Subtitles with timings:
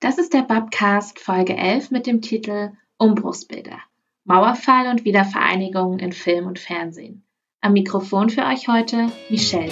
[0.00, 3.78] Das ist der Babcast Folge 11 mit dem Titel Umbruchsbilder.
[4.24, 7.22] Mauerfall und Wiedervereinigung in Film und Fernsehen.
[7.60, 9.70] Am Mikrofon für euch heute Michelle.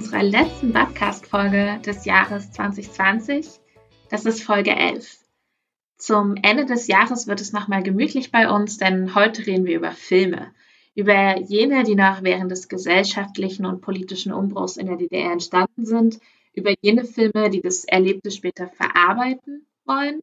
[0.00, 3.46] Unserer letzten Podcast-Folge des Jahres 2020.
[4.08, 5.18] Das ist Folge 11.
[5.98, 9.92] Zum Ende des Jahres wird es nochmal gemütlich bei uns, denn heute reden wir über
[9.92, 10.54] Filme.
[10.94, 16.18] Über jene, die noch während des gesellschaftlichen und politischen Umbruchs in der DDR entstanden sind.
[16.54, 20.22] Über jene Filme, die das Erlebte später verarbeiten wollen.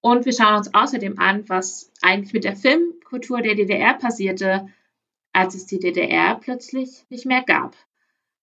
[0.00, 4.66] Und wir schauen uns außerdem an, was eigentlich mit der Filmkultur der DDR passierte,
[5.32, 7.76] als es die DDR plötzlich nicht mehr gab.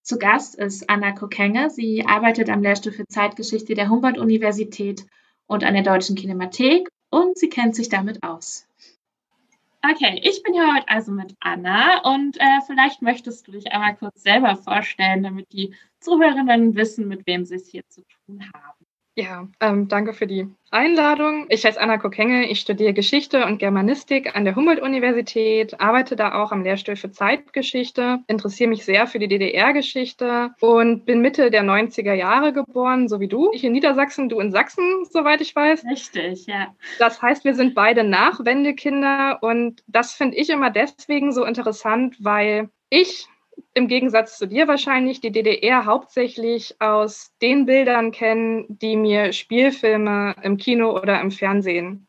[0.04, 1.70] Zu Gast ist Anna Kokenge.
[1.70, 5.06] Sie arbeitet am Lehrstuhl für Zeitgeschichte der Humboldt-Universität
[5.46, 8.68] und an der Deutschen Kinemathek und sie kennt sich damit aus.
[9.84, 13.96] Okay, ich bin hier heute also mit Anna und äh, vielleicht möchtest du dich einmal
[13.96, 18.86] kurz selber vorstellen, damit die Zuhörerinnen wissen, mit wem sie es hier zu tun haben.
[19.16, 21.46] Ja, ähm, danke für die Einladung.
[21.50, 26.54] Ich heiße Anna Kokenge, ich studiere Geschichte und Germanistik an der Humboldt-Universität, arbeite da auch
[26.54, 32.14] am Lehrstuhl für Zeitgeschichte, interessiere mich sehr für die DDR-Geschichte und bin Mitte der 90er
[32.14, 33.52] Jahre geboren, so wie du.
[33.52, 35.84] Ich in Niedersachsen, du in Sachsen, soweit ich weiß.
[35.92, 36.74] Richtig, ja.
[36.98, 42.70] Das heißt, wir sind beide Nachwendekinder und das finde ich immer deswegen so interessant, weil
[42.90, 43.28] ich
[43.74, 50.36] im Gegensatz zu dir wahrscheinlich die DDR hauptsächlich aus den Bildern kennen, die mir Spielfilme
[50.44, 52.08] im Kino oder im Fernsehen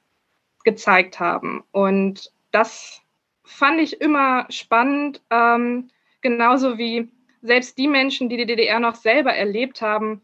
[0.64, 1.64] gezeigt haben.
[1.72, 3.02] Und das
[3.44, 7.10] fand ich immer spannend, ähm, genauso wie
[7.42, 10.22] selbst die Menschen, die die DDR noch selber erlebt haben,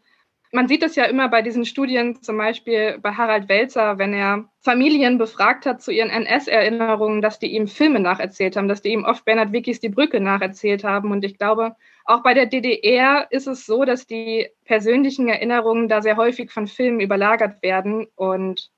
[0.52, 4.48] man sieht es ja immer bei diesen Studien, zum Beispiel bei Harald Welzer, wenn er
[4.60, 9.04] Familien befragt hat zu ihren NS-Erinnerungen, dass die ihm Filme nacherzählt haben, dass die ihm
[9.04, 11.12] oft Bernhard Wickis Die Brücke nacherzählt haben.
[11.12, 16.00] Und ich glaube, auch bei der DDR ist es so, dass die persönlichen Erinnerungen da
[16.00, 18.06] sehr häufig von Filmen überlagert werden.
[18.14, 18.70] Und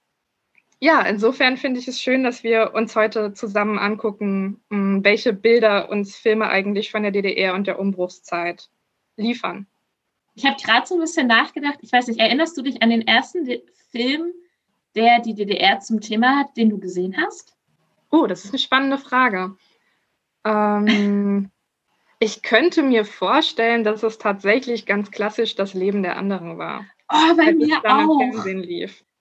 [0.81, 5.89] ja, insofern finde ich es schön, dass wir uns heute zusammen angucken, hm, welche Bilder
[5.89, 8.71] uns Filme eigentlich von der DDR und der Umbruchszeit
[9.17, 9.67] liefern.
[10.41, 11.81] Ich habe gerade so ein bisschen nachgedacht.
[11.83, 13.47] Ich weiß nicht, erinnerst du dich an den ersten
[13.91, 14.33] Film,
[14.95, 17.55] der die DDR zum Thema hat, den du gesehen hast?
[18.11, 19.55] Oh, das ist eine spannende Frage.
[20.47, 21.51] Ähm,
[22.21, 26.87] ich könnte mir vorstellen, dass es tatsächlich ganz klassisch das Leben der anderen war.
[27.13, 28.47] Oh, bei mir auch.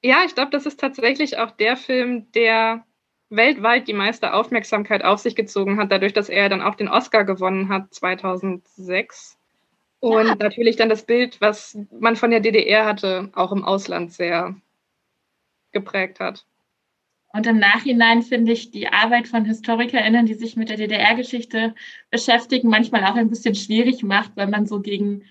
[0.02, 2.86] Ja, ich glaube, das ist tatsächlich auch der Film, der
[3.30, 7.26] weltweit die meiste Aufmerksamkeit auf sich gezogen hat, dadurch, dass er dann auch den Oscar
[7.26, 9.39] gewonnen hat 2006.
[10.00, 10.36] Und ja.
[10.36, 14.56] natürlich dann das Bild, was man von der DDR hatte, auch im Ausland sehr
[15.72, 16.46] geprägt hat.
[17.32, 21.76] Und im Nachhinein finde ich die Arbeit von HistorikerInnen, die sich mit der DDR-Geschichte
[22.10, 25.24] beschäftigen, manchmal auch ein bisschen schwierig macht, weil man so gegen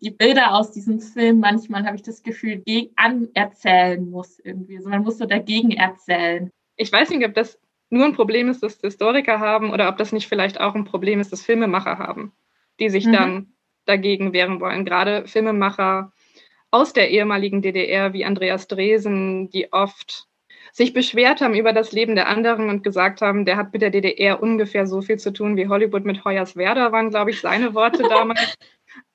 [0.00, 4.76] die Bilder aus diesem Film manchmal, habe ich das Gefühl, gegen anerzählen muss irgendwie.
[4.76, 6.50] Also man muss so dagegen erzählen.
[6.76, 7.58] Ich weiß nicht, ob das
[7.88, 11.20] nur ein Problem ist, das Historiker haben oder ob das nicht vielleicht auch ein Problem
[11.20, 12.32] ist, das Filmemacher haben,
[12.80, 13.12] die sich mhm.
[13.12, 13.53] dann
[13.86, 14.84] dagegen wehren wollen.
[14.84, 16.12] Gerade Filmemacher
[16.70, 20.26] aus der ehemaligen DDR wie Andreas Dresen, die oft
[20.72, 23.90] sich beschwert haben über das Leben der anderen und gesagt haben, der hat mit der
[23.90, 28.02] DDR ungefähr so viel zu tun wie Hollywood mit Hoyerswerda, waren, glaube ich, seine Worte
[28.08, 28.56] damals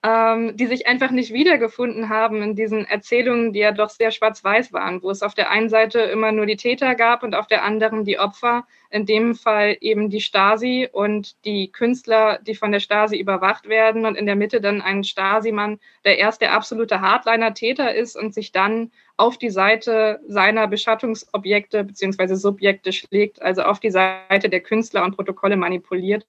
[0.02, 4.72] ähm, die sich einfach nicht wiedergefunden haben in diesen Erzählungen, die ja doch sehr schwarz-weiß
[4.72, 7.64] waren, wo es auf der einen Seite immer nur die Täter gab und auf der
[7.64, 12.80] anderen die Opfer, in dem Fall eben die Stasi und die Künstler, die von der
[12.80, 17.94] Stasi überwacht werden und in der Mitte dann ein Stasi-Mann, der erst der absolute Hardliner-Täter
[17.94, 23.92] ist und sich dann auf die Seite seiner Beschattungsobjekte beziehungsweise Subjekte schlägt, also auf die
[23.92, 26.26] Seite der Künstler und Protokolle manipuliert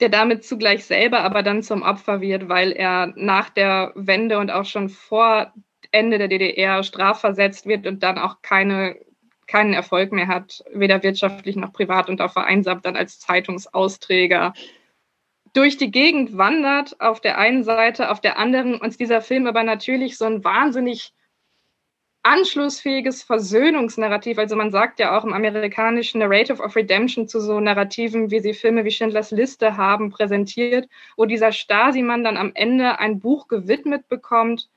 [0.00, 4.50] der damit zugleich selber aber dann zum Opfer wird, weil er nach der Wende und
[4.50, 5.52] auch schon vor
[5.90, 8.96] Ende der DDR strafversetzt wird und dann auch keine,
[9.46, 14.52] keinen Erfolg mehr hat, weder wirtschaftlich noch privat und auch vereinsamt dann als Zeitungsausträger
[15.52, 18.80] durch die Gegend wandert auf der einen Seite, auf der anderen.
[18.80, 21.12] Uns dieser Film aber natürlich so ein wahnsinnig
[22.28, 24.38] anschlussfähiges Versöhnungsnarrativ.
[24.38, 28.52] Also man sagt ja auch im amerikanischen Narrative of Redemption zu so Narrativen, wie sie
[28.52, 34.08] Filme wie Schindlers Liste haben, präsentiert, wo dieser Stasi-Mann dann am Ende ein Buch gewidmet
[34.08, 34.68] bekommt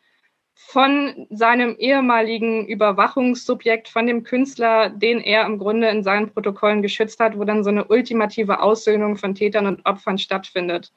[0.54, 7.20] von seinem ehemaligen Überwachungssubjekt, von dem Künstler, den er im Grunde in seinen Protokollen geschützt
[7.20, 10.94] hat, wo dann so eine ultimative Aussöhnung von Tätern und Opfern stattfindet.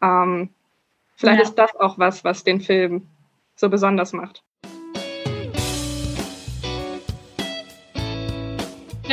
[0.00, 0.50] Ähm,
[1.16, 1.44] vielleicht ja.
[1.44, 3.08] ist das auch was, was den Film
[3.56, 4.42] so besonders macht.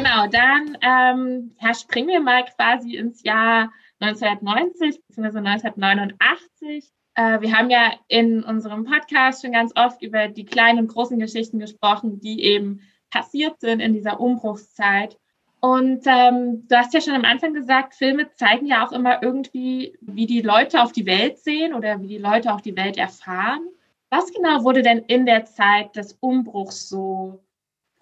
[0.05, 5.39] Genau, dann ähm, ja, springen wir mal quasi ins Jahr 1990 bzw.
[5.39, 6.91] 1989.
[7.15, 11.17] Äh, wir haben ja in unserem Podcast schon ganz oft über die kleinen und großen
[11.17, 15.17] Geschichten gesprochen, die eben passiert sind in dieser Umbruchszeit.
[15.59, 19.97] Und ähm, du hast ja schon am Anfang gesagt, Filme zeigen ja auch immer irgendwie,
[20.01, 23.67] wie die Leute auf die Welt sehen oder wie die Leute auch die Welt erfahren.
[24.11, 27.39] Was genau wurde denn in der Zeit des Umbruchs so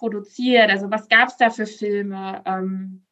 [0.03, 0.69] produziert?
[0.69, 2.41] Also was gab es da für Filme?
[2.45, 3.03] Ähm,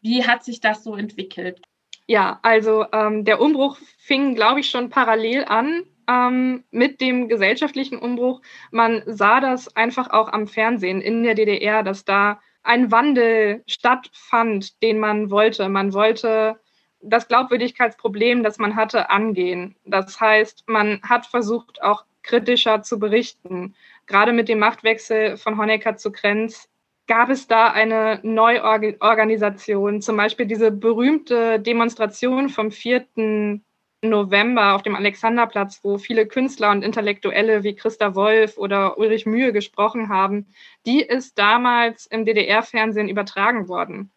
[0.00, 1.62] wie hat sich das so entwickelt?
[2.08, 7.98] Ja, also ähm, der Umbruch fing, glaube ich, schon parallel an ähm, mit dem gesellschaftlichen
[7.98, 8.42] Umbruch.
[8.72, 14.82] Man sah das einfach auch am Fernsehen in der DDR, dass da ein Wandel stattfand,
[14.82, 15.68] den man wollte.
[15.68, 16.58] Man wollte
[17.00, 19.76] das Glaubwürdigkeitsproblem, das man hatte, angehen.
[19.84, 23.74] Das heißt, man hat versucht, auch kritischer zu berichten.
[24.06, 26.68] Gerade mit dem Machtwechsel von Honecker zu Krenz
[27.06, 33.60] gab es da eine Neuorganisation, zum Beispiel diese berühmte Demonstration vom 4.
[34.04, 39.52] November auf dem Alexanderplatz, wo viele Künstler und Intellektuelle wie Christa Wolf oder Ulrich Mühe
[39.52, 40.46] gesprochen haben,
[40.86, 44.10] die ist damals im DDR-Fernsehen übertragen worden.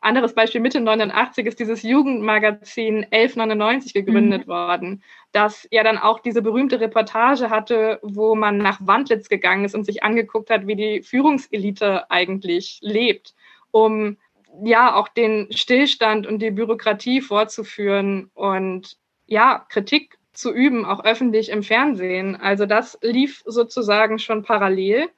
[0.00, 4.50] Anderes Beispiel, Mitte 89 ist dieses Jugendmagazin 1199 gegründet mhm.
[4.50, 5.02] worden,
[5.32, 9.84] das ja dann auch diese berühmte Reportage hatte, wo man nach Wandlitz gegangen ist und
[9.84, 13.34] sich angeguckt hat, wie die Führungselite eigentlich lebt,
[13.70, 14.16] um
[14.62, 18.96] ja auch den Stillstand und die Bürokratie vorzuführen und
[19.26, 22.36] ja, Kritik zu üben, auch öffentlich im Fernsehen.
[22.36, 25.08] Also das lief sozusagen schon parallel.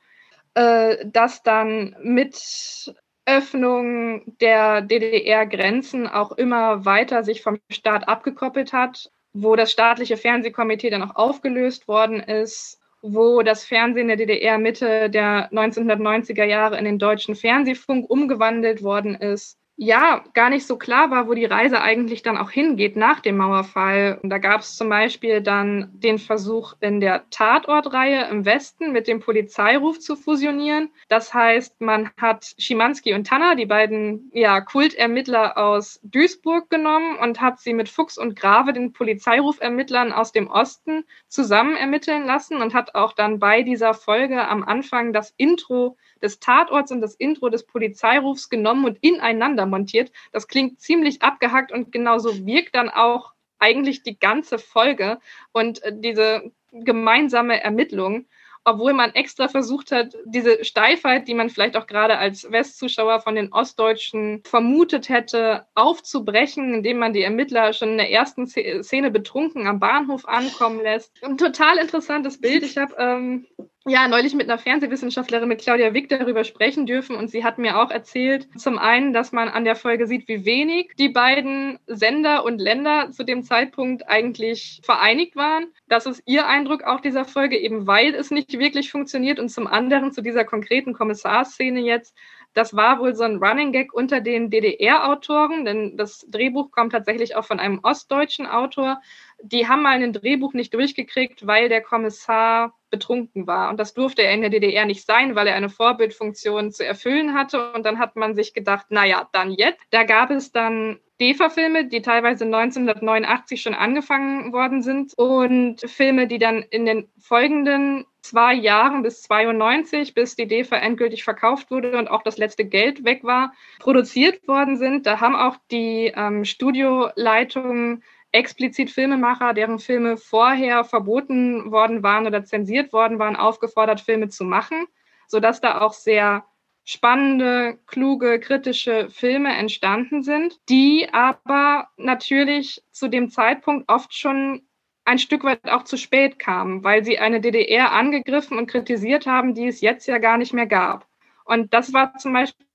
[0.55, 2.95] Äh, das dann mit
[3.27, 10.91] Öffnung der DDR-Grenzen auch immer weiter sich vom Staat abgekoppelt hat, wo das staatliche Fernsehkomitee
[10.91, 16.85] dann auch aufgelöst worden ist, wo das Fernsehen der DDR Mitte der 1990er Jahre in
[16.85, 21.81] den deutschen Fernsehfunk umgewandelt worden ist ja gar nicht so klar war, wo die Reise
[21.81, 24.21] eigentlich dann auch hingeht nach dem Mauerfall.
[24.23, 29.09] Und da gab es zum Beispiel dann den Versuch in der Tatortreihe im Westen mit
[29.09, 30.91] dem Polizeiruf zu fusionieren.
[31.09, 37.41] Das heißt, man hat Schimanski und Tanner, die beiden ja, Kultermittler aus Duisburg genommen und
[37.41, 42.75] hat sie mit Fuchs und Grave, den Polizeirufermittlern aus dem Osten, zusammen ermitteln lassen und
[42.75, 47.49] hat auch dann bei dieser Folge am Anfang das Intro des Tatorts und das Intro
[47.49, 50.13] des Polizeirufs genommen und ineinander montiert.
[50.33, 55.19] Das klingt ziemlich abgehackt und genauso wirkt dann auch eigentlich die ganze Folge
[55.53, 58.27] und äh, diese gemeinsame Ermittlung
[58.65, 63.35] obwohl man extra versucht hat, diese Steifheit, die man vielleicht auch gerade als Westzuschauer von
[63.35, 69.67] den Ostdeutschen vermutet hätte, aufzubrechen, indem man die Ermittler schon in der ersten Szene betrunken
[69.67, 71.13] am Bahnhof ankommen lässt.
[71.25, 72.63] Ein total interessantes Bild.
[72.63, 73.47] Ich habe ähm,
[73.87, 77.81] ja neulich mit einer Fernsehwissenschaftlerin, mit Claudia Wick, darüber sprechen dürfen und sie hat mir
[77.81, 82.45] auch erzählt, zum einen, dass man an der Folge sieht, wie wenig die beiden Sender
[82.45, 85.67] und Länder zu dem Zeitpunkt eigentlich vereinigt waren.
[85.89, 89.67] Das ist ihr Eindruck auch dieser Folge, eben weil es nicht wirklich funktioniert und zum
[89.67, 92.15] anderen zu dieser konkreten Kommissarszene jetzt,
[92.55, 97.37] das war wohl so ein Running Gag unter den DDR-Autoren, denn das Drehbuch kommt tatsächlich
[97.37, 99.01] auch von einem ostdeutschen Autor.
[99.43, 103.71] Die haben mal ein Drehbuch nicht durchgekriegt, weil der Kommissar betrunken war.
[103.71, 107.35] Und das durfte er in der DDR nicht sein, weil er eine Vorbildfunktion zu erfüllen
[107.35, 107.73] hatte.
[107.73, 109.81] Und dann hat man sich gedacht, naja, dann jetzt.
[109.91, 116.39] Da gab es dann DEFA-Filme, die teilweise 1989 schon angefangen worden sind und Filme, die
[116.39, 122.09] dann in den folgenden zwei Jahren bis 92, bis die DEFA endgültig verkauft wurde und
[122.09, 125.07] auch das letzte Geld weg war, produziert worden sind.
[125.07, 132.45] Da haben auch die ähm, Studioleitungen explizit Filmemacher, deren Filme vorher verboten worden waren oder
[132.45, 134.87] zensiert worden waren, aufgefordert, Filme zu machen,
[135.27, 136.45] sodass da auch sehr
[136.85, 144.63] spannende, kluge, kritische Filme entstanden sind, die aber natürlich zu dem Zeitpunkt oft schon
[145.05, 149.55] ein Stück weit auch zu spät kamen, weil sie eine DDR angegriffen und kritisiert haben,
[149.55, 151.07] die es jetzt ja gar nicht mehr gab.
[151.45, 152.67] Und das war zum Beispiel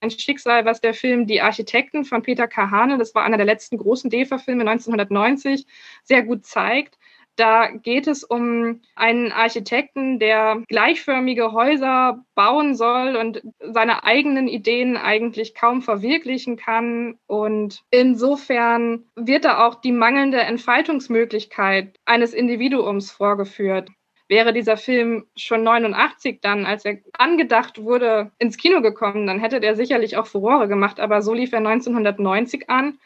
[0.00, 3.78] ein Schicksal, was der Film Die Architekten von Peter Kahane, das war einer der letzten
[3.78, 5.66] großen DEFA-Filme 1990,
[6.04, 6.98] sehr gut zeigt.
[7.40, 14.98] Da geht es um einen Architekten, der gleichförmige Häuser bauen soll und seine eigenen Ideen
[14.98, 17.18] eigentlich kaum verwirklichen kann.
[17.26, 23.88] Und insofern wird da auch die mangelnde Entfaltungsmöglichkeit eines Individuums vorgeführt.
[24.28, 29.60] Wäre dieser Film schon 89 dann, als er angedacht wurde, ins Kino gekommen, dann hätte
[29.60, 31.00] der sicherlich auch Furore gemacht.
[31.00, 32.98] Aber so lief er 1990 an.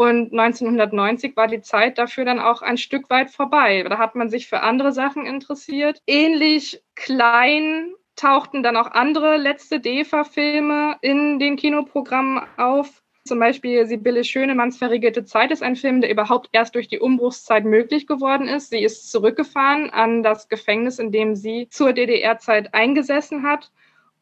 [0.00, 3.84] Und 1990 war die Zeit dafür dann auch ein Stück weit vorbei.
[3.86, 6.00] Da hat man sich für andere Sachen interessiert.
[6.06, 13.02] Ähnlich klein tauchten dann auch andere letzte DEFA-Filme in den Kinoprogrammen auf.
[13.26, 17.66] Zum Beispiel Sibylle Schönemanns Verriegelte Zeit ist ein Film, der überhaupt erst durch die Umbruchszeit
[17.66, 18.70] möglich geworden ist.
[18.70, 23.70] Sie ist zurückgefahren an das Gefängnis, in dem sie zur DDR-Zeit eingesessen hat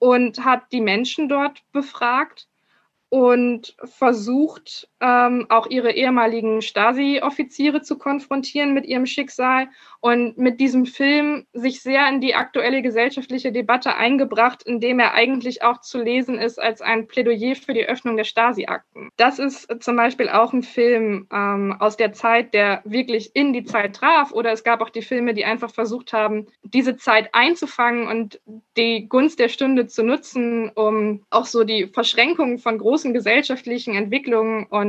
[0.01, 2.49] und hat die Menschen dort befragt
[3.11, 9.69] und versucht ähm, auch ihre ehemaligen Stasi-Offiziere zu konfrontieren mit ihrem Schicksal
[10.01, 15.63] und mit diesem Film sich sehr in die aktuelle gesellschaftliche Debatte eingebracht, indem er eigentlich
[15.63, 19.11] auch zu lesen ist als ein Plädoyer für die Öffnung der Stasi-Akten.
[19.17, 23.65] Das ist zum Beispiel auch ein Film ähm, aus der Zeit, der wirklich in die
[23.65, 28.07] Zeit traf oder es gab auch die Filme, die einfach versucht haben, diese Zeit einzufangen
[28.07, 28.41] und
[28.77, 34.67] die Gunst der Stunde zu nutzen, um auch so die Verschränkungen von großen gesellschaftlichen Entwicklungen
[34.67, 34.88] und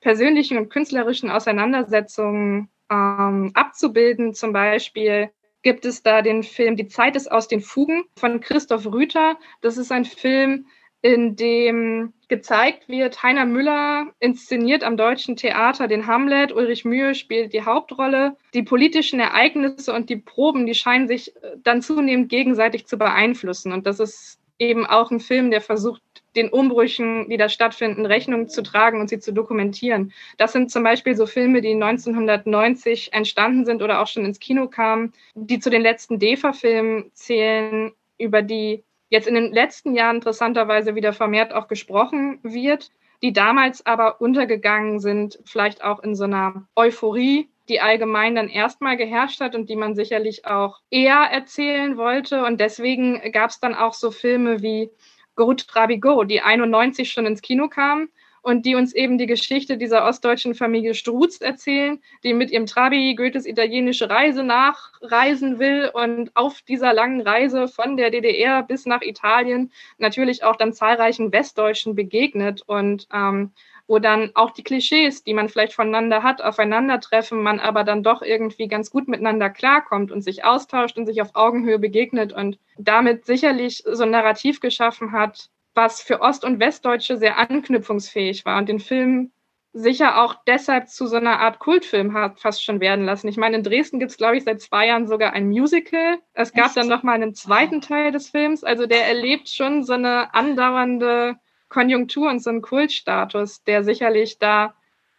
[0.00, 4.34] persönlichen und künstlerischen Auseinandersetzungen ähm, abzubilden.
[4.34, 5.30] Zum Beispiel
[5.62, 9.38] gibt es da den Film Die Zeit ist aus den Fugen von Christoph Rüther.
[9.60, 10.66] Das ist ein Film,
[11.02, 17.52] in dem gezeigt wird, Heiner Müller inszeniert am Deutschen Theater den Hamlet, Ulrich Mühe spielt
[17.52, 18.36] die Hauptrolle.
[18.52, 23.72] Die politischen Ereignisse und die Proben, die scheinen sich äh, dann zunehmend gegenseitig zu beeinflussen.
[23.72, 26.02] Und das ist eben auch ein Film, der versucht,
[26.36, 30.12] den Umbrüchen, die da stattfinden, Rechnung zu tragen und sie zu dokumentieren.
[30.36, 34.68] Das sind zum Beispiel so Filme, die 1990 entstanden sind oder auch schon ins Kino
[34.68, 40.94] kamen, die zu den letzten DEFA-Filmen zählen, über die jetzt in den letzten Jahren interessanterweise
[40.94, 42.90] wieder vermehrt auch gesprochen wird,
[43.22, 48.96] die damals aber untergegangen sind, vielleicht auch in so einer Euphorie, die allgemein dann erstmal
[48.96, 52.44] geherrscht hat und die man sicherlich auch eher erzählen wollte.
[52.44, 54.90] Und deswegen gab es dann auch so Filme wie
[55.36, 55.66] Gorut
[56.00, 58.10] Go, die 91 schon ins Kino kamen
[58.42, 63.14] und die uns eben die Geschichte dieser ostdeutschen Familie Struz erzählen, die mit ihrem Trabi
[63.14, 69.02] Goethes italienische Reise nachreisen will und auf dieser langen Reise von der DDR bis nach
[69.02, 73.52] Italien natürlich auch dann zahlreichen Westdeutschen begegnet und ähm,
[73.90, 78.22] wo dann auch die Klischees, die man vielleicht voneinander hat, aufeinandertreffen, man aber dann doch
[78.22, 83.26] irgendwie ganz gut miteinander klarkommt und sich austauscht und sich auf Augenhöhe begegnet und damit
[83.26, 88.68] sicherlich so ein Narrativ geschaffen hat, was für Ost- und Westdeutsche sehr anknüpfungsfähig war und
[88.68, 89.32] den Film
[89.72, 93.26] sicher auch deshalb zu so einer Art Kultfilm hat fast schon werden lassen.
[93.26, 96.18] Ich meine, in Dresden gibt es, glaube ich, seit zwei Jahren sogar ein Musical.
[96.32, 96.76] Es gab Echt?
[96.76, 98.62] dann noch mal einen zweiten Teil des Films.
[98.62, 101.40] Also der erlebt schon so eine andauernde
[101.70, 104.74] Konjunktur und so einen Kultstatus, der sicherlich da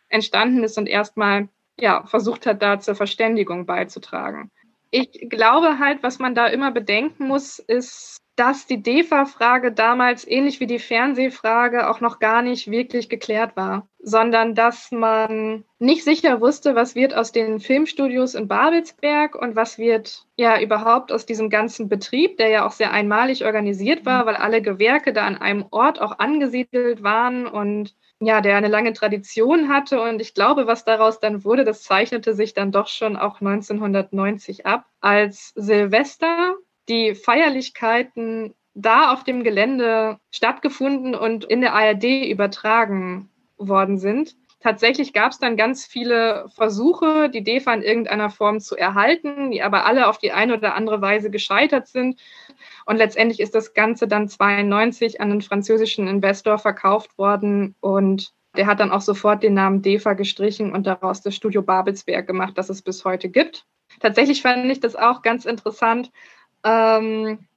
[0.10, 4.52] entstanden ist und erstmal ja, versucht hat, da zur Verständigung beizutragen.
[4.92, 10.60] Ich glaube halt, was man da immer bedenken muss, ist, dass die DEFA-Frage damals ähnlich
[10.60, 16.42] wie die Fernsehfrage auch noch gar nicht wirklich geklärt war, sondern dass man nicht sicher
[16.42, 21.52] wusste, was wird aus den Filmstudios in Babelsberg und was wird ja überhaupt aus diesem
[21.52, 25.68] ganzen Betrieb, der ja auch sehr einmalig organisiert war, weil alle Gewerke da an einem
[25.70, 30.02] Ort auch angesiedelt waren und ja, der eine lange Tradition hatte.
[30.02, 34.66] Und ich glaube, was daraus dann wurde, das zeichnete sich dann doch schon auch 1990
[34.66, 36.56] ab, als Silvester
[36.90, 44.36] die Feierlichkeiten da auf dem Gelände stattgefunden und in der ARD übertragen worden sind.
[44.62, 49.64] Tatsächlich gab es dann ganz viele Versuche, die DEFA in irgendeiner Form zu erhalten, die
[49.64, 52.20] aber alle auf die eine oder andere Weise gescheitert sind.
[52.86, 58.68] Und letztendlich ist das Ganze dann 92 an einen französischen Investor verkauft worden und der
[58.68, 62.70] hat dann auch sofort den Namen DEFA gestrichen und daraus das Studio Babelsberg gemacht, das
[62.70, 63.66] es bis heute gibt.
[64.00, 66.12] Tatsächlich fand ich das auch ganz interessant,
[66.64, 67.48] ähm,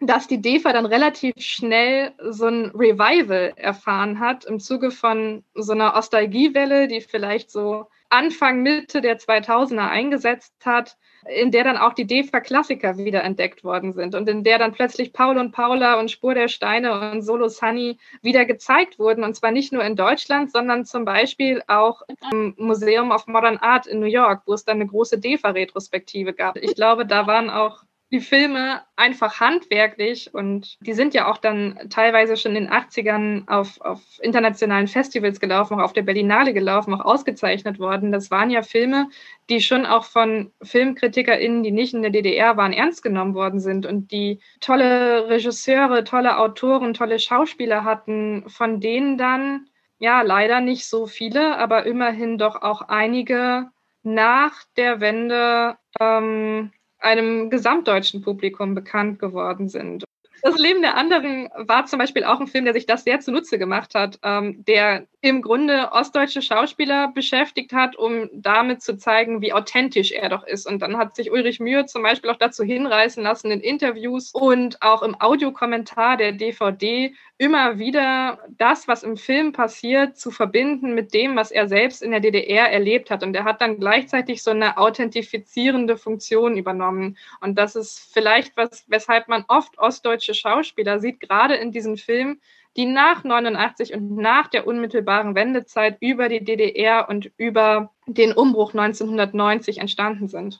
[0.00, 5.72] dass die DEFA dann relativ schnell so ein Revival erfahren hat im Zuge von so
[5.72, 11.94] einer Ostalgiewelle, die vielleicht so Anfang, Mitte der 2000er eingesetzt hat, in der dann auch
[11.94, 16.10] die DEFA-Klassiker wieder entdeckt worden sind und in der dann plötzlich Paul und Paula und
[16.10, 20.52] Spur der Steine und Solo Sunny wieder gezeigt wurden und zwar nicht nur in Deutschland,
[20.52, 24.76] sondern zum Beispiel auch im Museum of Modern Art in New York, wo es dann
[24.76, 26.56] eine große DEFA-Retrospektive gab.
[26.56, 27.84] Ich glaube, da waren auch
[28.14, 33.48] die Filme einfach handwerklich und die sind ja auch dann teilweise schon in den 80ern
[33.48, 38.12] auf, auf internationalen Festivals gelaufen, auch auf der Berlinale gelaufen, auch ausgezeichnet worden.
[38.12, 39.08] Das waren ja Filme,
[39.50, 43.84] die schon auch von FilmkritikerInnen, die nicht in der DDR waren, ernst genommen worden sind
[43.84, 49.66] und die tolle Regisseure, tolle Autoren, tolle Schauspieler hatten, von denen dann
[49.98, 53.70] ja leider nicht so viele, aber immerhin doch auch einige
[54.04, 56.70] nach der Wende ähm,
[57.04, 60.04] einem gesamtdeutschen Publikum bekannt geworden sind.
[60.42, 63.58] Das Leben der anderen war zum Beispiel auch ein Film, der sich das sehr zunutze
[63.58, 69.54] gemacht hat, ähm, der im Grunde ostdeutsche Schauspieler beschäftigt hat, um damit zu zeigen, wie
[69.54, 70.66] authentisch er doch ist.
[70.66, 74.82] Und dann hat sich Ulrich Mühe zum Beispiel auch dazu hinreißen lassen, in Interviews und
[74.82, 81.14] auch im Audiokommentar der DVD immer wieder das, was im Film passiert, zu verbinden mit
[81.14, 83.22] dem, was er selbst in der DDR erlebt hat.
[83.22, 87.16] Und er hat dann gleichzeitig so eine authentifizierende Funktion übernommen.
[87.40, 92.40] Und das ist vielleicht was, weshalb man oft ostdeutsche Schauspieler sieht, gerade in diesem Film,
[92.76, 98.72] die nach 89 und nach der unmittelbaren Wendezeit über die DDR und über den Umbruch
[98.72, 100.58] 1990 entstanden sind.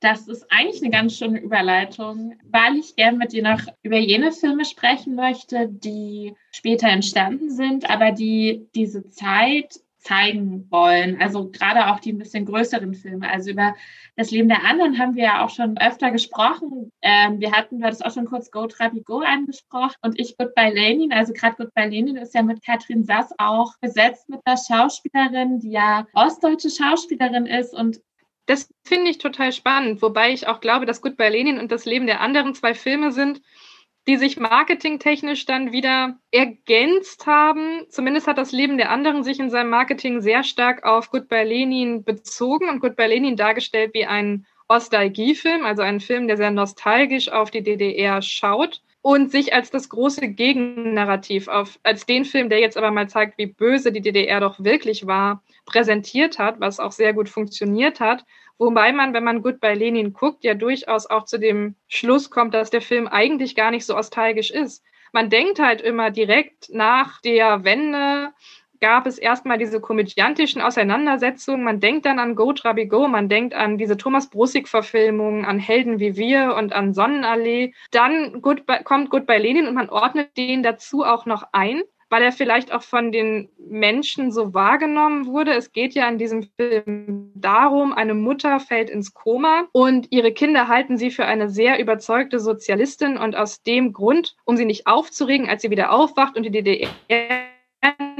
[0.00, 4.32] Das ist eigentlich eine ganz schöne Überleitung, weil ich gerne mit dir noch über jene
[4.32, 11.20] Filme sprechen möchte, die später entstanden sind, aber die diese Zeit zeigen wollen.
[11.20, 13.30] Also gerade auch die ein bisschen größeren Filme.
[13.30, 13.74] Also über
[14.16, 16.90] das Leben der anderen haben wir ja auch schon öfter gesprochen.
[17.02, 20.72] Ähm, wir hatten, du hattest auch schon kurz Go Trabi Go angesprochen und ich Goodbye
[20.72, 21.12] Lenin.
[21.12, 25.72] Also gerade Goodbye Lenin ist ja mit Katrin Sass auch besetzt mit einer Schauspielerin, die
[25.72, 28.00] ja ostdeutsche Schauspielerin ist und
[28.46, 32.06] das finde ich total spannend, wobei ich auch glaube, dass Goodbye Lenin und das Leben
[32.06, 33.40] der anderen zwei Filme sind,
[34.08, 37.86] die sich marketingtechnisch dann wieder ergänzt haben.
[37.88, 42.02] Zumindest hat das Leben der anderen sich in seinem Marketing sehr stark auf Goodbye Lenin
[42.04, 47.50] bezogen und Goodbye Lenin dargestellt wie ein Ostalgiefilm, also ein Film, der sehr nostalgisch auf
[47.50, 52.76] die DDR schaut und sich als das große Gegennarrativ auf, als den Film, der jetzt
[52.76, 57.12] aber mal zeigt, wie böse die DDR doch wirklich war, präsentiert hat, was auch sehr
[57.14, 58.24] gut funktioniert hat.
[58.60, 62.68] Wobei man, wenn man bei Lenin guckt, ja durchaus auch zu dem Schluss kommt, dass
[62.68, 64.84] der Film eigentlich gar nicht so nostalgisch ist.
[65.12, 68.34] Man denkt halt immer direkt nach der Wende
[68.78, 71.64] gab es erstmal diese komödiantischen Auseinandersetzungen.
[71.64, 75.98] Man denkt dann an Go Trabi Go, man denkt an diese Thomas Brussig-Verfilmungen, an Helden
[75.98, 77.72] wie wir und an Sonnenallee.
[77.90, 82.32] Dann gut, kommt bei Lenin und man ordnet den dazu auch noch ein weil er
[82.32, 85.54] vielleicht auch von den Menschen so wahrgenommen wurde.
[85.54, 90.68] Es geht ja in diesem Film darum, eine Mutter fällt ins Koma und ihre Kinder
[90.68, 95.48] halten sie für eine sehr überzeugte Sozialistin und aus dem Grund, um sie nicht aufzuregen,
[95.48, 96.88] als sie wieder aufwacht und die DDR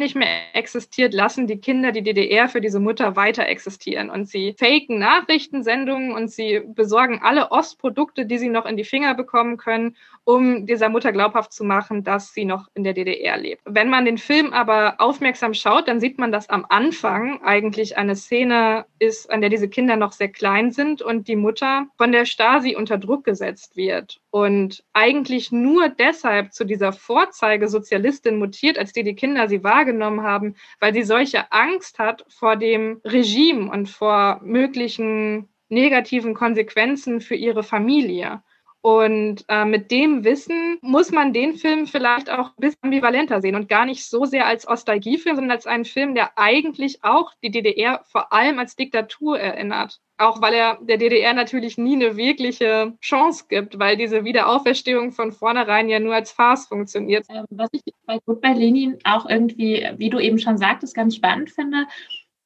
[0.00, 4.10] nicht mehr existiert, lassen die Kinder die DDR für diese Mutter weiter existieren.
[4.10, 9.14] Und sie faken Nachrichtensendungen und sie besorgen alle Ostprodukte, die sie noch in die Finger
[9.14, 13.62] bekommen können, um dieser Mutter glaubhaft zu machen, dass sie noch in der DDR lebt.
[13.64, 18.16] Wenn man den Film aber aufmerksam schaut, dann sieht man, dass am Anfang eigentlich eine
[18.16, 22.24] Szene ist, an der diese Kinder noch sehr klein sind und die Mutter von der
[22.24, 29.02] Stasi unter Druck gesetzt wird und eigentlich nur deshalb zu dieser Vorzeigesozialistin mutiert, als die
[29.02, 29.89] die Kinder sie wahrgenommen
[30.22, 37.34] haben, weil sie solche Angst hat vor dem Regime und vor möglichen negativen Konsequenzen für
[37.36, 38.42] ihre Familie.
[38.82, 43.54] Und äh, mit dem Wissen muss man den Film vielleicht auch ein bisschen ambivalenter sehen
[43.54, 47.50] und gar nicht so sehr als Ostalgiefilm, sondern als einen Film, der eigentlich auch die
[47.50, 50.00] DDR vor allem als Diktatur erinnert.
[50.16, 55.32] Auch weil er der DDR natürlich nie eine wirkliche Chance gibt, weil diese Wiederauferstehung von
[55.32, 57.26] vornherein ja nur als Farce funktioniert.
[57.28, 61.16] Ähm, was ich bei Gut bei Lenin auch irgendwie, wie du eben schon sagtest, ganz
[61.16, 61.86] spannend finde,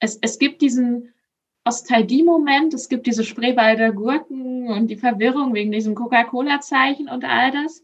[0.00, 1.14] es, es gibt diesen
[1.64, 2.74] Nostalgie-Moment.
[2.74, 7.82] Es gibt diese Spreewalder Gurken und die Verwirrung wegen diesem Coca-Cola-Zeichen und all das.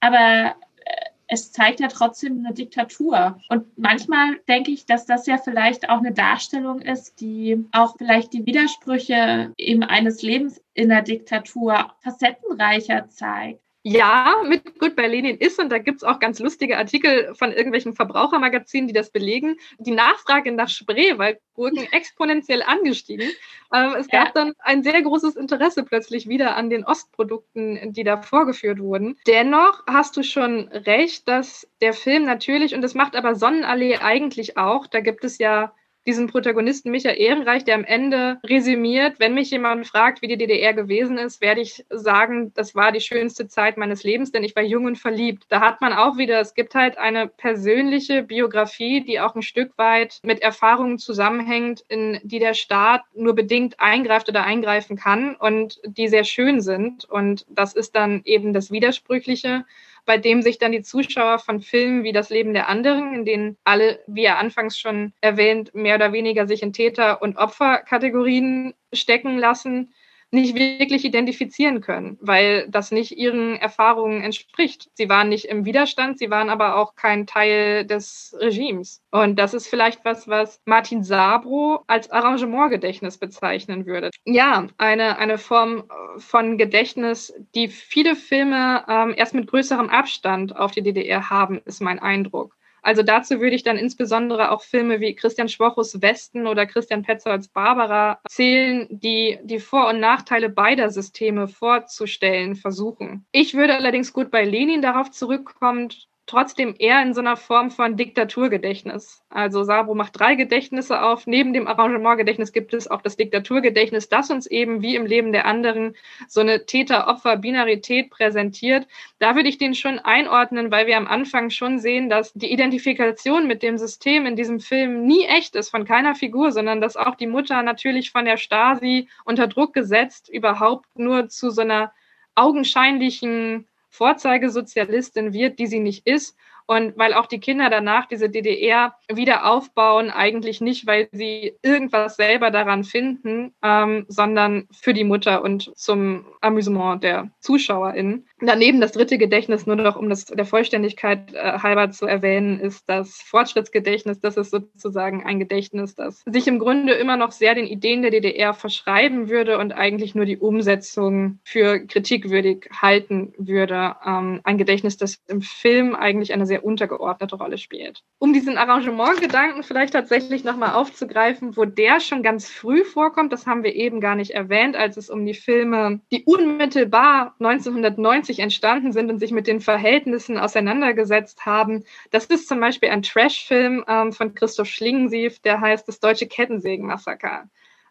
[0.00, 3.38] Aber äh, es zeigt ja trotzdem eine Diktatur.
[3.48, 8.32] Und manchmal denke ich, dass das ja vielleicht auch eine Darstellung ist, die auch vielleicht
[8.32, 13.60] die Widersprüche eben eines Lebens in der Diktatur facettenreicher zeigt.
[13.82, 17.52] Ja, mit Good by Lenin ist, und da gibt es auch ganz lustige Artikel von
[17.52, 23.30] irgendwelchen Verbrauchermagazinen, die das belegen, die Nachfrage nach Spreewaldgurken exponentiell angestiegen.
[23.72, 24.32] Ähm, es gab ja.
[24.34, 29.16] dann ein sehr großes Interesse plötzlich wieder an den Ostprodukten, die da vorgeführt wurden.
[29.26, 34.56] Dennoch hast du schon recht, dass der Film natürlich, und das macht aber Sonnenallee eigentlich
[34.56, 35.72] auch, da gibt es ja
[36.08, 40.72] diesen Protagonisten Michael Ehrenreich, der am Ende resümiert, wenn mich jemand fragt, wie die DDR
[40.72, 44.62] gewesen ist, werde ich sagen, das war die schönste Zeit meines Lebens, denn ich war
[44.62, 45.44] jung und verliebt.
[45.50, 49.76] Da hat man auch wieder, es gibt halt eine persönliche Biografie, die auch ein Stück
[49.76, 55.78] weit mit Erfahrungen zusammenhängt, in die der Staat nur bedingt eingreift oder eingreifen kann und
[55.84, 57.04] die sehr schön sind.
[57.04, 59.66] Und das ist dann eben das Widersprüchliche
[60.08, 63.58] bei dem sich dann die Zuschauer von Filmen wie Das Leben der anderen, in denen
[63.64, 69.36] alle, wie er anfangs schon erwähnt, mehr oder weniger sich in Täter- und Opferkategorien stecken
[69.36, 69.92] lassen,
[70.30, 74.90] nicht wirklich identifizieren können, weil das nicht ihren Erfahrungen entspricht.
[74.94, 79.02] Sie waren nicht im Widerstand, sie waren aber auch kein Teil des Regimes.
[79.10, 84.10] Und das ist vielleicht was, was Martin Sabro als Arrangementgedächtnis bezeichnen würde.
[84.26, 85.84] Ja, eine, eine Form
[86.18, 91.80] von Gedächtnis, die viele Filme ähm, erst mit größerem Abstand auf die DDR haben, ist
[91.80, 92.57] mein Eindruck.
[92.88, 97.48] Also dazu würde ich dann insbesondere auch Filme wie Christian Schwochus Westen oder Christian Petzolds
[97.48, 103.26] Barbara zählen, die die Vor- und Nachteile beider Systeme vorzustellen versuchen.
[103.30, 105.90] Ich würde allerdings gut bei Lenin darauf zurückkommen,
[106.28, 109.24] trotzdem eher in so einer Form von Diktaturgedächtnis.
[109.30, 111.26] Also Sabo macht drei Gedächtnisse auf.
[111.26, 115.46] Neben dem Arrangementgedächtnis gibt es auch das Diktaturgedächtnis, das uns eben wie im Leben der
[115.46, 115.96] anderen
[116.28, 118.86] so eine Täter-Opfer-Binarität präsentiert.
[119.18, 123.46] Da würde ich den schon einordnen, weil wir am Anfang schon sehen, dass die Identifikation
[123.46, 127.16] mit dem System in diesem Film nie echt ist von keiner Figur, sondern dass auch
[127.16, 131.92] die Mutter natürlich von der Stasi unter Druck gesetzt überhaupt nur zu so einer
[132.34, 136.36] augenscheinlichen Vorzeigesozialistin wird, die sie nicht ist
[136.68, 142.16] und weil auch die Kinder danach diese DDR wieder aufbauen, eigentlich nicht, weil sie irgendwas
[142.16, 148.26] selber daran finden, ähm, sondern für die Mutter und zum Amüsement der ZuschauerInnen.
[148.40, 152.86] Daneben das dritte Gedächtnis, nur noch um das der Vollständigkeit äh, halber zu erwähnen, ist
[152.86, 154.20] das Fortschrittsgedächtnis.
[154.20, 158.10] Das ist sozusagen ein Gedächtnis, das sich im Grunde immer noch sehr den Ideen der
[158.10, 163.96] DDR verschreiben würde und eigentlich nur die Umsetzung für kritikwürdig halten würde.
[164.04, 168.02] Ähm, ein Gedächtnis, das im Film eigentlich eine sehr sehr untergeordnete Rolle spielt.
[168.18, 173.62] Um diesen Arrangementgedanken vielleicht tatsächlich nochmal aufzugreifen, wo der schon ganz früh vorkommt, das haben
[173.62, 179.10] wir eben gar nicht erwähnt, als es um die Filme, die unmittelbar 1990 entstanden sind
[179.10, 181.84] und sich mit den Verhältnissen auseinandergesetzt haben.
[182.10, 187.48] Das ist zum Beispiel ein Trash-Film ähm, von Christoph Schlingensief, der heißt Das Deutsche Kettensägen-Massaker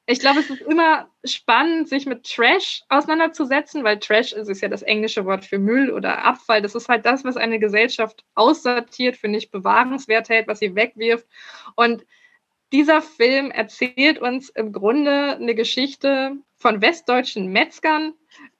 [0.10, 4.70] ich glaube, es ist immer spannend, sich mit Trash auseinanderzusetzen, weil Trash ist, ist ja
[4.70, 6.62] das englische Wort für Müll oder Abfall.
[6.62, 11.28] Das ist halt das, was eine Gesellschaft aussortiert, für nicht bewahrenswert hält, was sie wegwirft.
[11.76, 12.06] Und
[12.72, 18.14] dieser Film erzählt uns im Grunde eine Geschichte von westdeutschen Metzgern,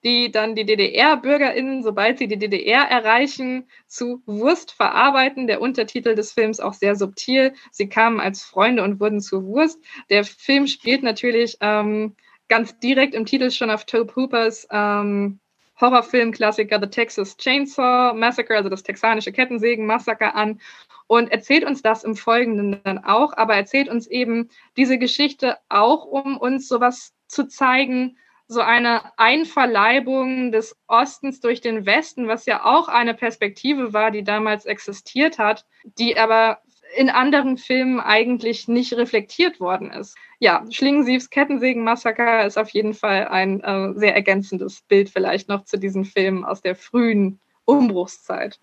[0.04, 5.46] die dann die DDR-BürgerInnen, sobald sie die DDR erreichen, zu Wurst verarbeiten.
[5.46, 7.54] Der Untertitel des Films auch sehr subtil.
[7.70, 9.80] Sie kamen als Freunde und wurden zu Wurst.
[10.10, 12.14] Der Film spielt natürlich ähm,
[12.48, 15.40] ganz direkt im Titel schon auf Tobe Hoopers ähm,
[15.80, 20.60] Horrorfilm-Klassiker The Texas Chainsaw Massacre, also das texanische Kettensägen-Massaker an
[21.06, 26.04] und erzählt uns das im Folgenden dann auch, aber erzählt uns eben diese Geschichte auch,
[26.04, 28.16] um uns sowas zu zeigen,
[28.48, 34.24] so eine Einverleibung des Ostens durch den Westen, was ja auch eine Perspektive war, die
[34.24, 36.62] damals existiert hat, die aber
[36.96, 40.16] in anderen Filmen eigentlich nicht reflektiert worden ist.
[40.38, 45.78] Ja, Schlingensiefs Kettensägen-Massaker ist auf jeden Fall ein äh, sehr ergänzendes Bild vielleicht noch zu
[45.78, 48.58] diesen Filmen aus der frühen Umbruchszeit.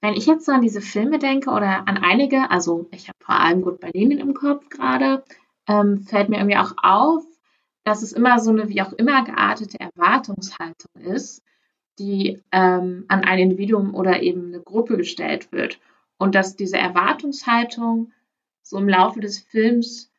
[0.00, 3.38] Wenn ich jetzt so an diese Filme denke oder an einige, also ich habe vor
[3.38, 5.24] allem gut denen im Kopf gerade,
[5.68, 7.24] ähm, fällt mir irgendwie auch auf,
[7.84, 11.42] dass es immer so eine wie auch immer geartete Erwartungshaltung ist,
[11.98, 15.78] die ähm, an ein Individuum oder eben eine Gruppe gestellt wird.
[16.16, 18.12] Und dass diese Erwartungshaltung
[18.62, 20.10] so im Laufe des Films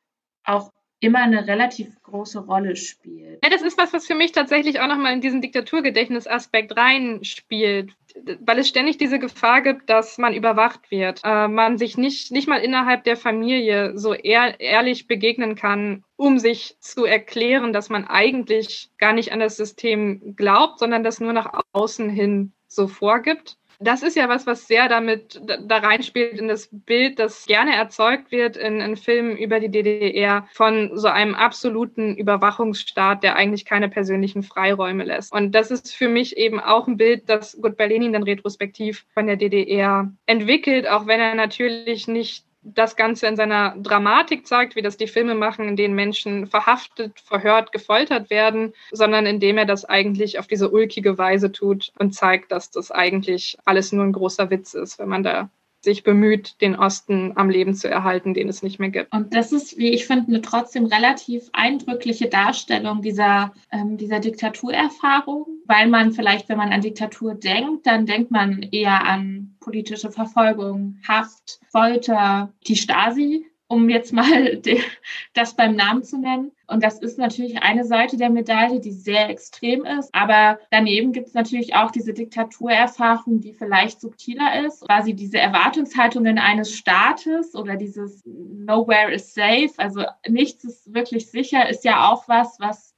[0.43, 0.71] auch
[1.05, 3.39] immer eine relativ große Rolle spielt.
[3.43, 7.93] Ja, das ist was, was für mich tatsächlich auch nochmal in diesen Diktaturgedächtnisaspekt reinspielt,
[8.39, 12.47] weil es ständig diese Gefahr gibt, dass man überwacht wird, äh, man sich nicht, nicht
[12.47, 18.05] mal innerhalb der Familie so ehr, ehrlich begegnen kann, um sich zu erklären, dass man
[18.05, 23.57] eigentlich gar nicht an das System glaubt, sondern das nur nach außen hin so vorgibt.
[23.79, 28.31] Das ist ja was, was sehr damit da reinspielt in das Bild, das gerne erzeugt
[28.31, 33.89] wird in, in Filmen über die DDR von so einem absoluten Überwachungsstaat, der eigentlich keine
[33.89, 35.33] persönlichen Freiräume lässt.
[35.33, 39.27] Und das ist für mich eben auch ein Bild, das Gut Berlin dann retrospektiv von
[39.27, 44.81] der DDR entwickelt, auch wenn er natürlich nicht das Ganze in seiner Dramatik zeigt, wie
[44.81, 49.85] das die Filme machen, in denen Menschen verhaftet, verhört, gefoltert werden, sondern indem er das
[49.85, 54.49] eigentlich auf diese ulkige Weise tut und zeigt, dass das eigentlich alles nur ein großer
[54.49, 55.49] Witz ist, wenn man da
[55.85, 59.13] sich bemüht, den Osten am Leben zu erhalten, den es nicht mehr gibt.
[59.13, 65.45] Und das ist, wie ich finde, eine trotzdem relativ eindrückliche Darstellung dieser, ähm, dieser Diktaturerfahrung,
[65.65, 70.97] weil man vielleicht, wenn man an Diktatur denkt, dann denkt man eher an politische Verfolgung,
[71.07, 74.61] Haft, Folter, die Stasi, um jetzt mal
[75.33, 76.51] das beim Namen zu nennen.
[76.67, 80.13] Und das ist natürlich eine Seite der Medaille, die sehr extrem ist.
[80.13, 84.85] Aber daneben gibt es natürlich auch diese Diktaturerfahrung, die vielleicht subtiler ist.
[84.85, 91.69] Quasi diese Erwartungshaltungen eines Staates oder dieses Nowhere is safe, also nichts ist wirklich sicher,
[91.69, 92.95] ist ja auch was, was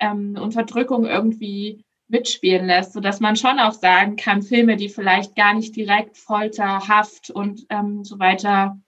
[0.00, 5.54] ähm, Unterdrückung irgendwie mitspielen lässt, sodass man schon auch sagen kann, Filme, die vielleicht gar
[5.54, 8.78] nicht direkt Folter, Haft und ähm, so weiter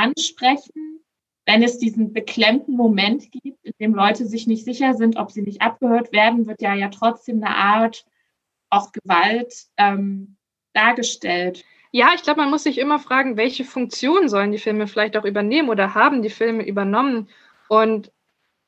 [0.00, 1.00] ansprechen,
[1.46, 5.42] wenn es diesen beklemmten Moment gibt, in dem Leute sich nicht sicher sind, ob sie
[5.42, 8.04] nicht abgehört werden, wird ja ja trotzdem eine Art
[8.70, 10.36] auch Gewalt ähm,
[10.72, 11.64] dargestellt.
[11.92, 15.24] Ja, ich glaube, man muss sich immer fragen, welche Funktion sollen die Filme vielleicht auch
[15.24, 17.28] übernehmen oder haben die Filme übernommen?
[17.68, 18.12] Und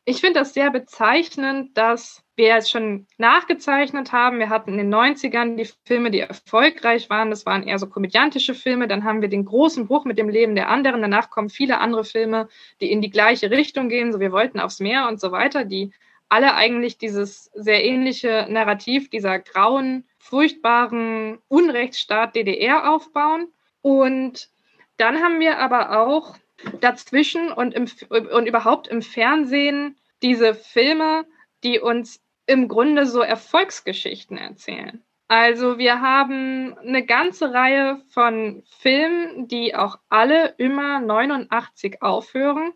[0.04, 4.38] ich finde das sehr bezeichnend, dass wir schon nachgezeichnet haben.
[4.38, 7.30] Wir hatten in den 90ern die Filme, die erfolgreich waren.
[7.30, 8.88] Das waren eher so komödiantische Filme.
[8.88, 11.02] Dann haben wir den großen Bruch mit dem Leben der anderen.
[11.02, 12.48] Danach kommen viele andere Filme,
[12.80, 14.12] die in die gleiche Richtung gehen.
[14.12, 15.92] So, wir wollten aufs Meer und so weiter, die
[16.28, 23.48] alle eigentlich dieses sehr ähnliche Narrativ dieser grauen, furchtbaren Unrechtsstaat DDR aufbauen.
[23.82, 24.48] Und
[24.96, 26.36] dann haben wir aber auch
[26.80, 31.26] dazwischen und, im, und überhaupt im Fernsehen diese Filme,
[31.64, 35.02] die uns im Grunde so Erfolgsgeschichten erzählen.
[35.28, 42.72] Also wir haben eine ganze Reihe von Filmen, die auch alle immer 89 aufhören,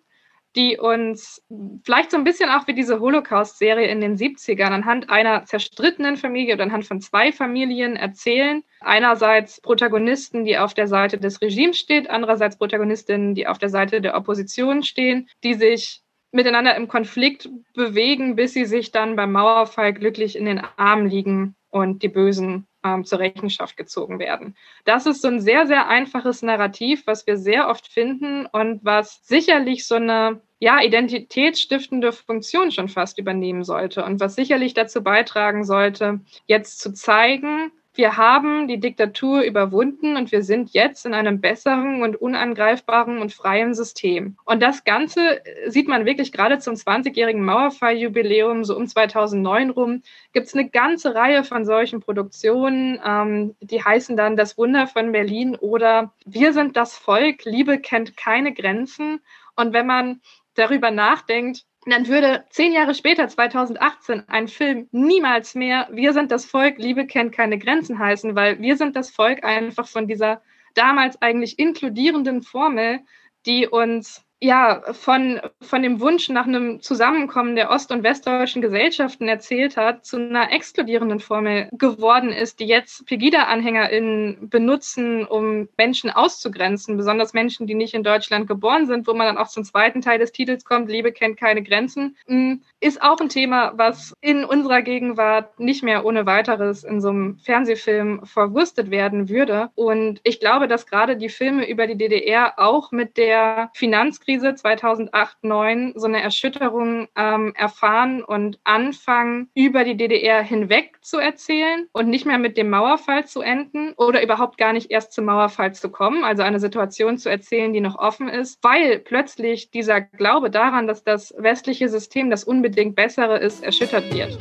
[0.57, 1.45] die uns
[1.85, 6.55] vielleicht so ein bisschen auch wie diese Holocaust-Serie in den 70ern anhand einer zerstrittenen Familie
[6.55, 8.65] oder anhand von zwei Familien erzählen.
[8.81, 14.01] Einerseits Protagonisten, die auf der Seite des Regimes stehen, andererseits Protagonistinnen, die auf der Seite
[14.01, 19.93] der Opposition stehen, die sich miteinander im Konflikt bewegen, bis sie sich dann beim Mauerfall
[19.93, 24.57] glücklich in den Armen liegen und die Bösen ähm, zur Rechenschaft gezogen werden.
[24.85, 29.27] Das ist so ein sehr, sehr einfaches Narrativ, was wir sehr oft finden und was
[29.27, 35.65] sicherlich so eine ja, identitätsstiftende Funktion schon fast übernehmen sollte und was sicherlich dazu beitragen
[35.65, 41.41] sollte, jetzt zu zeigen, wir haben die Diktatur überwunden und wir sind jetzt in einem
[41.41, 44.37] besseren und unangreifbaren und freien System.
[44.45, 50.47] Und das Ganze sieht man wirklich gerade zum 20-jährigen Mauerfalljubiläum, so um 2009 rum, gibt
[50.47, 55.57] es eine ganze Reihe von solchen Produktionen, ähm, die heißen dann Das Wunder von Berlin
[55.57, 59.21] oder Wir sind das Volk, Liebe kennt keine Grenzen.
[59.55, 60.21] Und wenn man
[60.55, 66.45] darüber nachdenkt, dann würde zehn Jahre später, 2018, ein Film niemals mehr Wir sind das
[66.45, 70.43] Volk, Liebe kennt keine Grenzen heißen, weil wir sind das Volk einfach von dieser
[70.75, 73.01] damals eigentlich inkludierenden Formel,
[73.47, 79.29] die uns ja, von, von dem Wunsch nach einem Zusammenkommen der ost- und westdeutschen Gesellschaften
[79.29, 86.99] erzählt hat, zu einer exkludierenden Formel geworden ist, die jetzt Pegida-AnhängerInnen benutzen, um Menschen auszugrenzen,
[86.99, 90.19] besonders Menschen, die nicht in Deutschland geboren sind, wo man dann auch zum zweiten Teil
[90.19, 94.83] des Titels kommt, Liebe kennt keine Grenzen, hm, ist auch ein Thema, was in unserer
[94.83, 99.71] Gegenwart nicht mehr ohne weiteres in so einem Fernsehfilm verwurstet werden würde.
[99.75, 104.57] Und ich glaube, dass gerade die Filme über die DDR auch mit der Finanzkrise Finanzkrise
[104.57, 111.87] 2008, 2009 so eine Erschütterung ähm, erfahren und anfangen, über die DDR hinweg zu erzählen
[111.93, 115.75] und nicht mehr mit dem Mauerfall zu enden oder überhaupt gar nicht erst zum Mauerfall
[115.75, 120.51] zu kommen, also eine Situation zu erzählen, die noch offen ist, weil plötzlich dieser Glaube
[120.51, 124.37] daran, dass das westliche System das unbedingt bessere ist, erschüttert wird.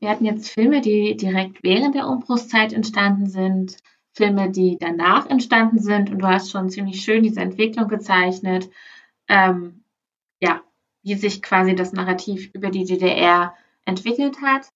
[0.00, 3.76] Wir hatten jetzt Filme, die direkt während der Umbruchszeit entstanden sind.
[4.12, 6.10] Filme, die danach entstanden sind.
[6.10, 8.70] Und du hast schon ziemlich schön diese Entwicklung gezeichnet.
[9.28, 9.84] Ähm,
[10.40, 10.62] ja,
[11.02, 14.68] wie sich quasi das Narrativ über die DDR entwickelt hat.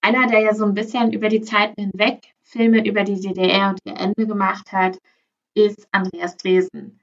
[0.00, 3.80] Einer, der ja so ein bisschen über die Zeiten hinweg Filme über die DDR und
[3.84, 4.98] ihr Ende gemacht hat,
[5.54, 7.00] ist Andreas Dresen.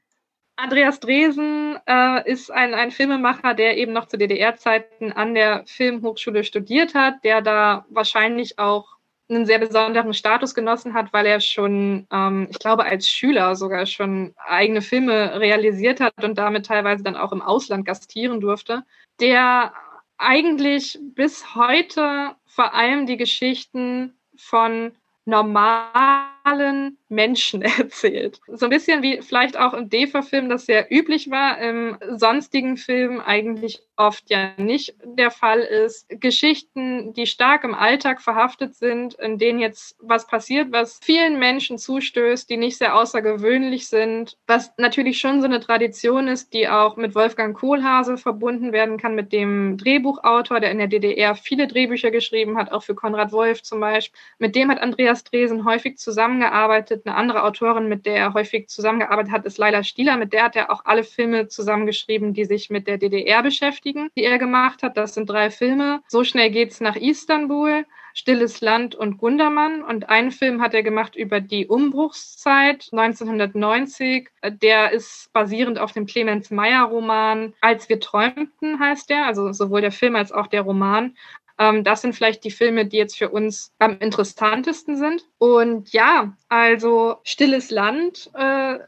[0.56, 6.44] Andreas Dresen äh, ist ein, ein Filmemacher, der eben noch zu DDR-Zeiten an der Filmhochschule
[6.44, 8.98] studiert hat, der da wahrscheinlich auch
[9.32, 13.86] einen sehr besonderen Status genossen hat, weil er schon, ähm, ich glaube, als Schüler sogar
[13.86, 18.84] schon eigene Filme realisiert hat und damit teilweise dann auch im Ausland gastieren durfte,
[19.20, 19.74] der
[20.18, 24.92] eigentlich bis heute vor allem die Geschichten von
[25.26, 28.40] normalen Menschen erzählt.
[28.48, 33.20] So ein bisschen wie vielleicht auch im DEFA-Film das sehr üblich war, im sonstigen Film
[33.20, 36.08] eigentlich oft ja nicht der Fall ist.
[36.10, 41.78] Geschichten, die stark im Alltag verhaftet sind, in denen jetzt was passiert, was vielen Menschen
[41.78, 46.96] zustößt, die nicht sehr außergewöhnlich sind, was natürlich schon so eine Tradition ist, die auch
[46.96, 52.10] mit Wolfgang Kohlhase verbunden werden kann, mit dem Drehbuchautor, der in der DDR viele Drehbücher
[52.10, 54.20] geschrieben hat, auch für Konrad Wolf zum Beispiel.
[54.40, 59.32] Mit dem hat Andreas Dresen häufig zusammengearbeitet eine andere Autorin, mit der er häufig zusammengearbeitet
[59.32, 60.18] hat, ist Laila Stieler.
[60.18, 64.24] Mit der hat er auch alle Filme zusammengeschrieben, die sich mit der DDR beschäftigen, die
[64.24, 64.98] er gemacht hat.
[64.98, 66.02] Das sind drei Filme.
[66.08, 67.86] So schnell geht's nach Istanbul.
[68.14, 69.84] Stilles Land und Gundermann.
[69.84, 74.30] Und einen Film hat er gemacht über die Umbruchszeit 1990.
[74.44, 79.82] Der ist basierend auf dem Clemens Meyer Roman Als wir träumten heißt der, also sowohl
[79.82, 81.16] der Film als auch der Roman.
[81.62, 85.24] Ähm, das sind vielleicht die Filme, die jetzt für uns am interessantesten sind.
[85.38, 88.80] Und ja, also Stilles Land äh,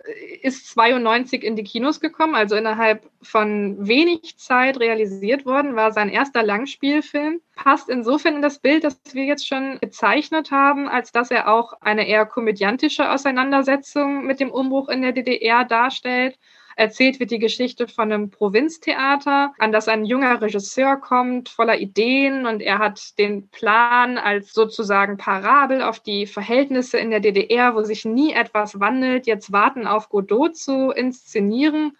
[0.42, 6.10] ist 92 in die Kinos gekommen, also innerhalb von wenig Zeit realisiert worden, war sein
[6.10, 7.42] erster Langspielfilm.
[7.56, 11.74] Passt insofern in das Bild, das wir jetzt schon gezeichnet haben, als dass er auch
[11.82, 16.40] eine eher komödiantische Auseinandersetzung mit dem Umbruch in der DDR darstellt
[16.76, 22.46] Erzählt wird die Geschichte von einem Provinztheater, an das ein junger Regisseur kommt, voller Ideen
[22.46, 27.84] und er hat den Plan als sozusagen Parabel auf die Verhältnisse in der DDR, wo
[27.84, 31.98] sich nie etwas wandelt, jetzt warten auf Godot zu inszenieren.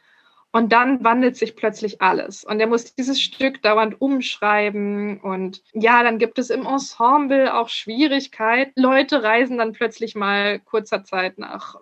[0.56, 2.44] Und dann wandelt sich plötzlich alles.
[2.44, 5.20] Und er muss dieses Stück dauernd umschreiben.
[5.20, 8.80] Und ja, dann gibt es im Ensemble auch Schwierigkeiten.
[8.80, 11.78] Leute reisen dann plötzlich mal kurzer Zeit nach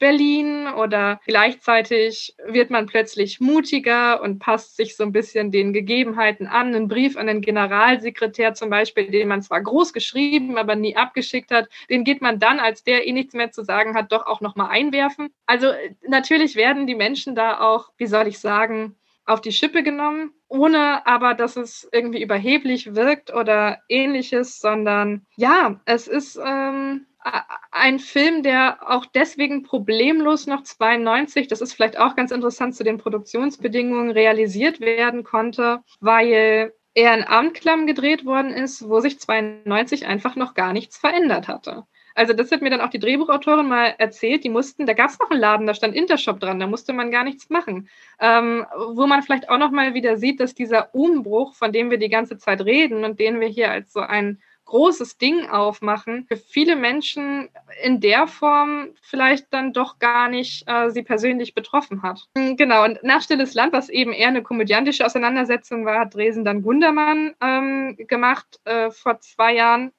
[0.00, 6.48] Berlin oder gleichzeitig wird man plötzlich mutiger und passt sich so ein bisschen den Gegebenheiten
[6.48, 6.74] an.
[6.74, 11.52] Ein Brief an den Generalsekretär zum Beispiel, den man zwar groß geschrieben, aber nie abgeschickt
[11.52, 14.40] hat, den geht man dann, als der eh nichts mehr zu sagen hat, doch auch
[14.40, 15.28] nochmal einwerfen.
[15.46, 15.68] Also
[16.08, 21.06] natürlich werden die Menschen da auch, wie soll ich sagen, auf die Schippe genommen, ohne
[21.06, 27.06] aber, dass es irgendwie überheblich wirkt oder ähnliches, sondern ja, es ist ähm,
[27.70, 32.84] ein Film, der auch deswegen problemlos noch 92, das ist vielleicht auch ganz interessant zu
[32.84, 40.06] den Produktionsbedingungen, realisiert werden konnte, weil er in Amtklamm gedreht worden ist, wo sich 92
[40.06, 41.84] einfach noch gar nichts verändert hatte.
[42.14, 45.18] Also das hat mir dann auch die Drehbuchautorin mal erzählt, die mussten, da gab es
[45.18, 47.88] noch einen Laden, da stand Intershop dran, da musste man gar nichts machen.
[48.18, 51.98] Ähm, wo man vielleicht auch noch mal wieder sieht, dass dieser Umbruch, von dem wir
[51.98, 56.36] die ganze Zeit reden und den wir hier als so ein großes Ding aufmachen, für
[56.36, 57.48] viele Menschen
[57.82, 62.28] in der Form vielleicht dann doch gar nicht äh, sie persönlich betroffen hat.
[62.36, 66.44] Hm, genau, und nach Stilles Land, was eben eher eine komödiantische Auseinandersetzung war, hat Dresen
[66.44, 69.90] dann Gundermann ähm, gemacht äh, vor zwei Jahren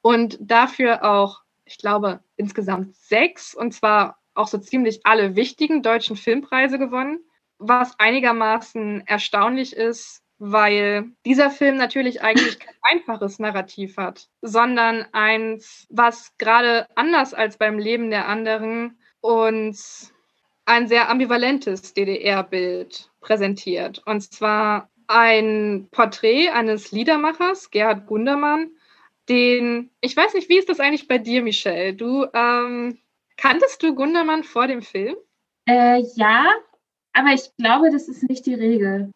[0.00, 6.16] und dafür auch, ich glaube, insgesamt sechs und zwar auch so ziemlich alle wichtigen deutschen
[6.16, 7.18] Filmpreise gewonnen.
[7.58, 15.86] Was einigermaßen erstaunlich ist, weil dieser Film natürlich eigentlich kein einfaches Narrativ hat, sondern eins,
[15.90, 20.12] was gerade anders als beim Leben der anderen uns
[20.66, 24.02] ein sehr ambivalentes DDR-Bild präsentiert.
[24.06, 28.70] Und zwar ein Porträt eines Liedermachers, Gerhard Gundermann,
[29.28, 31.94] den, ich weiß nicht, wie ist das eigentlich bei dir, Michelle?
[31.94, 32.98] Du, ähm,
[33.36, 35.16] kanntest du Gundermann vor dem Film?
[35.66, 36.44] Äh, ja,
[37.12, 39.12] aber ich glaube, das ist nicht die Regel.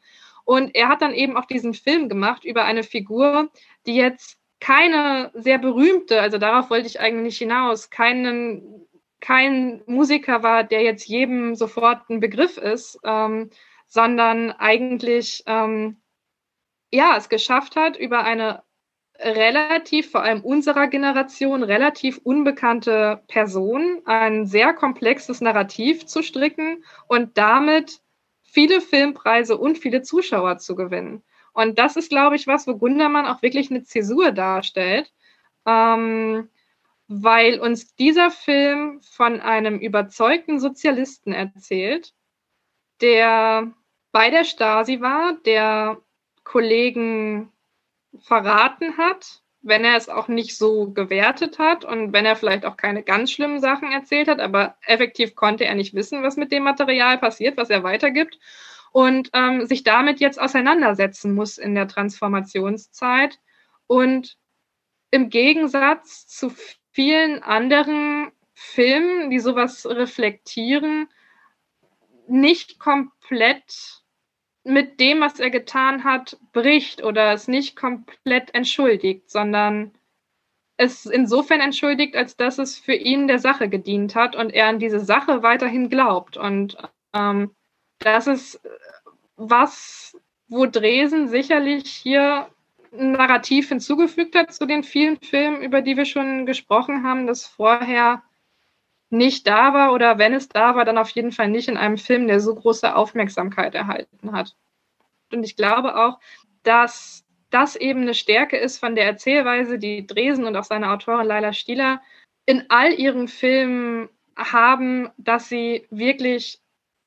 [0.49, 3.51] Und er hat dann eben auch diesen Film gemacht über eine Figur,
[3.87, 8.87] die jetzt keine sehr berühmte, also darauf wollte ich eigentlich hinaus, keinen,
[9.21, 13.51] kein Musiker war, der jetzt jedem sofort ein Begriff ist, ähm,
[13.89, 16.01] sondern eigentlich ähm,
[16.91, 18.63] ja es geschafft hat, über eine
[19.19, 27.37] relativ, vor allem unserer Generation, relativ unbekannte Person ein sehr komplexes Narrativ zu stricken und
[27.37, 28.01] damit
[28.51, 31.23] viele Filmpreise und viele Zuschauer zu gewinnen.
[31.53, 35.13] Und das ist, glaube ich, was, wo Gundermann auch wirklich eine Zäsur darstellt,
[35.67, 36.49] ähm,
[37.09, 42.15] weil uns dieser Film von einem überzeugten Sozialisten erzählt,
[43.01, 43.73] der
[44.13, 46.01] bei der Stasi war, der
[46.45, 47.53] Kollegen
[48.21, 52.77] verraten hat, wenn er es auch nicht so gewertet hat und wenn er vielleicht auch
[52.77, 56.63] keine ganz schlimmen Sachen erzählt hat, aber effektiv konnte er nicht wissen, was mit dem
[56.63, 58.39] Material passiert, was er weitergibt
[58.93, 63.39] und ähm, sich damit jetzt auseinandersetzen muss in der Transformationszeit
[63.87, 64.37] und
[65.11, 66.53] im Gegensatz zu
[66.93, 71.09] vielen anderen Filmen, die sowas reflektieren,
[72.27, 74.03] nicht komplett
[74.69, 79.93] mit dem, was er getan hat, bricht oder es nicht komplett entschuldigt, sondern
[80.77, 84.79] es insofern entschuldigt, als dass es für ihn der Sache gedient hat und er an
[84.79, 86.37] diese Sache weiterhin glaubt.
[86.37, 86.77] Und
[87.15, 87.51] ähm,
[87.99, 88.61] das ist
[89.37, 90.17] was,
[90.49, 92.49] wo Dresen sicherlich hier
[92.93, 97.47] ein Narrativ hinzugefügt hat zu den vielen Filmen, über die wir schon gesprochen haben, das
[97.47, 98.23] vorher
[99.11, 101.99] nicht da war oder wenn es da war, dann auf jeden Fall nicht in einem
[101.99, 104.55] Film, der so große Aufmerksamkeit erhalten hat.
[105.33, 106.19] Und ich glaube auch,
[106.63, 111.27] dass das eben eine Stärke ist von der Erzählweise, die Dresen und auch seine Autorin
[111.27, 112.03] Laila Stieler
[112.45, 116.61] in all ihren Filmen haben, dass sie wirklich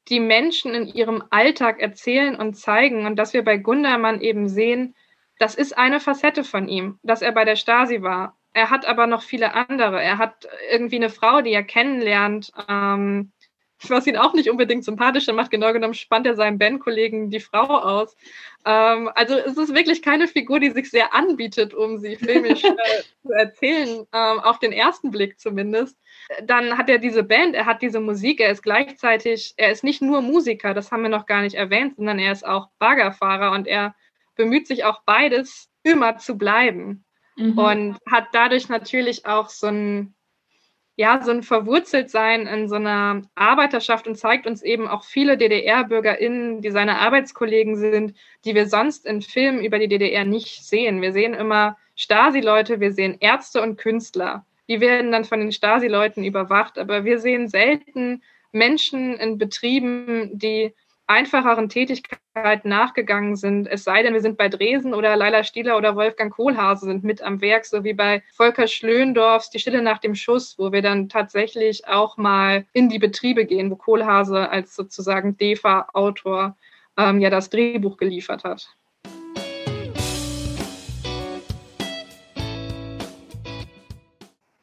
[0.07, 4.95] die Menschen in ihrem Alltag erzählen und zeigen und dass wir bei Gundermann eben sehen,
[5.37, 8.37] das ist eine Facette von ihm, dass er bei der Stasi war.
[8.53, 10.01] Er hat aber noch viele andere.
[10.01, 13.31] Er hat irgendwie eine Frau, die er kennenlernt, ähm,
[13.87, 15.51] was ihn auch nicht unbedingt sympathischer macht.
[15.51, 18.15] Genau genommen spannt er seinem Bandkollegen die Frau aus.
[18.65, 23.01] Ähm, also es ist wirklich keine Figur, die sich sehr anbietet, um sie filmisch äh,
[23.23, 25.97] zu erzählen, ähm, auf den ersten Blick zumindest.
[26.43, 30.01] Dann hat er diese Band, er hat diese Musik, er ist gleichzeitig, er ist nicht
[30.01, 33.67] nur Musiker, das haben wir noch gar nicht erwähnt, sondern er ist auch Baggerfahrer und
[33.67, 33.95] er
[34.35, 37.03] bemüht sich auch beides immer zu bleiben.
[37.41, 37.57] Mhm.
[37.57, 40.13] Und hat dadurch natürlich auch so ein
[40.97, 46.61] ja, so ein Verwurzeltsein in so einer Arbeiterschaft und zeigt uns eben auch viele DDR-BürgerInnen,
[46.61, 48.13] die seine Arbeitskollegen sind,
[48.45, 51.01] die wir sonst in Filmen über die DDR nicht sehen.
[51.01, 54.45] Wir sehen immer Stasi-Leute, wir sehen Ärzte und Künstler.
[54.67, 58.21] Die werden dann von den Stasi-Leuten überwacht, aber wir sehen selten
[58.51, 60.73] Menschen in Betrieben, die
[61.11, 63.67] einfacheren Tätigkeiten nachgegangen sind.
[63.67, 67.21] Es sei denn, wir sind bei Dresen oder Leila Stieler oder Wolfgang Kohlhase sind mit
[67.21, 71.09] am Werk, so wie bei Volker Schlöndorfs Die Stille nach dem Schuss, wo wir dann
[71.09, 76.55] tatsächlich auch mal in die Betriebe gehen, wo Kohlhase als sozusagen DEFA-Autor
[76.97, 78.75] ähm, ja das Drehbuch geliefert hat.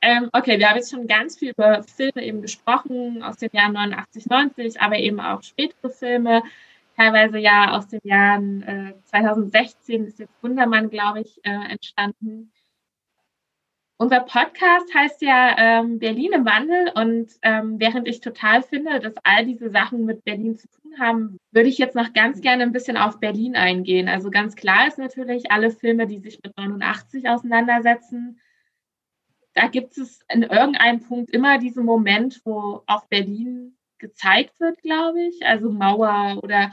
[0.08, 3.74] Ähm, okay, wir haben jetzt schon ganz viel über Filme eben gesprochen aus den Jahren
[3.74, 6.42] 89, 90, aber eben auch spätere Filme,
[6.96, 12.50] teilweise ja aus den Jahren äh, 2016 ist jetzt Wundermann, glaube ich, äh, entstanden.
[13.98, 19.12] Unser Podcast heißt ja ähm, Berlin im Wandel und ähm, während ich total finde, dass
[19.24, 22.72] all diese Sachen mit Berlin zu tun haben, würde ich jetzt noch ganz gerne ein
[22.72, 24.08] bisschen auf Berlin eingehen.
[24.08, 28.40] Also ganz klar ist natürlich, alle Filme, die sich mit 89 auseinandersetzen,
[29.54, 35.20] da gibt es in irgendeinem Punkt immer diesen Moment, wo auch Berlin gezeigt wird, glaube
[35.22, 35.44] ich.
[35.44, 36.70] Also Mauer oder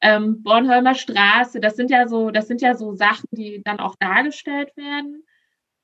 [0.00, 1.60] ähm, Bornholmer Straße.
[1.60, 5.24] Das sind ja so, das sind ja so Sachen, die dann auch dargestellt werden.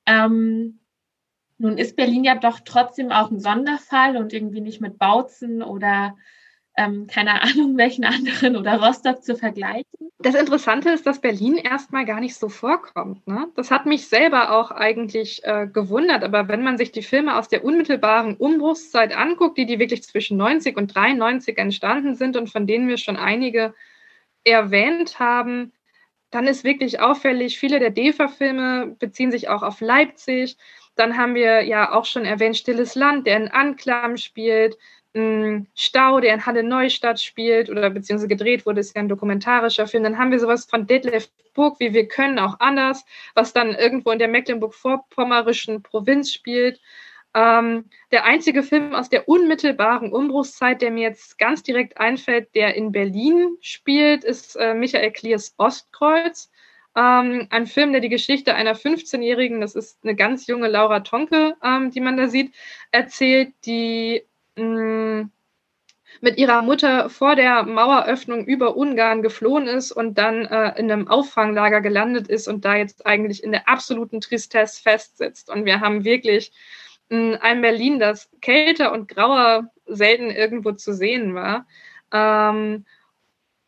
[0.07, 0.81] Ähm,
[1.59, 6.17] nun ist Berlin ja doch trotzdem auch ein Sonderfall und irgendwie nicht mit Bautzen oder
[6.77, 9.85] ähm, keine Ahnung, welchen anderen oder Rostock zu vergleichen.
[10.19, 13.27] Das Interessante ist, dass Berlin erstmal gar nicht so vorkommt.
[13.27, 13.49] Ne?
[13.57, 16.23] Das hat mich selber auch eigentlich äh, gewundert.
[16.23, 20.37] Aber wenn man sich die Filme aus der unmittelbaren Umbruchszeit anguckt, die, die wirklich zwischen
[20.37, 23.75] 90 und 93 entstanden sind und von denen wir schon einige
[24.45, 25.73] erwähnt haben,
[26.31, 30.57] dann ist wirklich auffällig, viele der DEFA-Filme beziehen sich auch auf Leipzig.
[30.95, 34.79] Dann haben wir ja auch schon erwähnt Stilles Land, der in Anklam spielt.
[35.75, 40.05] Stau, der in Halle Neustadt spielt oder beziehungsweise gedreht wurde, ist ja ein dokumentarischer Film.
[40.05, 43.05] Dann haben wir sowas von Detlef Burg, wie wir können, auch anders,
[43.35, 46.81] was dann irgendwo in der Mecklenburg-Vorpommerischen Provinz spielt.
[47.35, 52.75] Ähm, der einzige Film aus der unmittelbaren Umbruchszeit, der mir jetzt ganz direkt einfällt, der
[52.75, 56.51] in Berlin spielt, ist äh, Michael Kliers Ostkreuz.
[56.95, 61.57] Ähm, ein Film, der die Geschichte einer 15-Jährigen, das ist eine ganz junge Laura Tonke,
[61.63, 62.55] ähm, die man da sieht,
[62.91, 64.25] erzählt, die
[64.57, 65.31] Mm,
[66.21, 71.09] mit ihrer Mutter vor der Maueröffnung über Ungarn geflohen ist und dann äh, in einem
[71.09, 75.51] Auffanglager gelandet ist und da jetzt eigentlich in der absoluten Tristesse festsitzt.
[75.51, 76.53] Und wir haben wirklich
[77.09, 81.67] mh, mm, ein Berlin, das kälter und grauer selten irgendwo zu sehen war.
[82.13, 82.85] Ähm,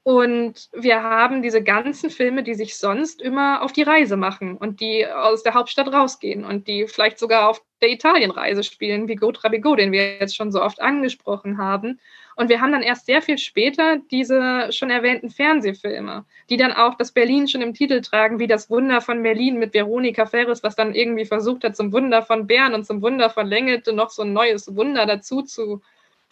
[0.05, 4.81] und wir haben diese ganzen Filme, die sich sonst immer auf die Reise machen und
[4.81, 9.33] die aus der Hauptstadt rausgehen und die vielleicht sogar auf der Italienreise spielen, wie Go
[9.33, 12.01] Trabigo, den wir jetzt schon so oft angesprochen haben.
[12.37, 16.97] Und wir haben dann erst sehr viel später diese schon erwähnten Fernsehfilme, die dann auch
[16.97, 20.77] das Berlin schon im Titel tragen, wie das Wunder von Berlin mit Veronika Ferris, was
[20.77, 24.21] dann irgendwie versucht hat, zum Wunder von Bern und zum Wunder von Längete noch so
[24.21, 25.81] ein neues Wunder dazu zu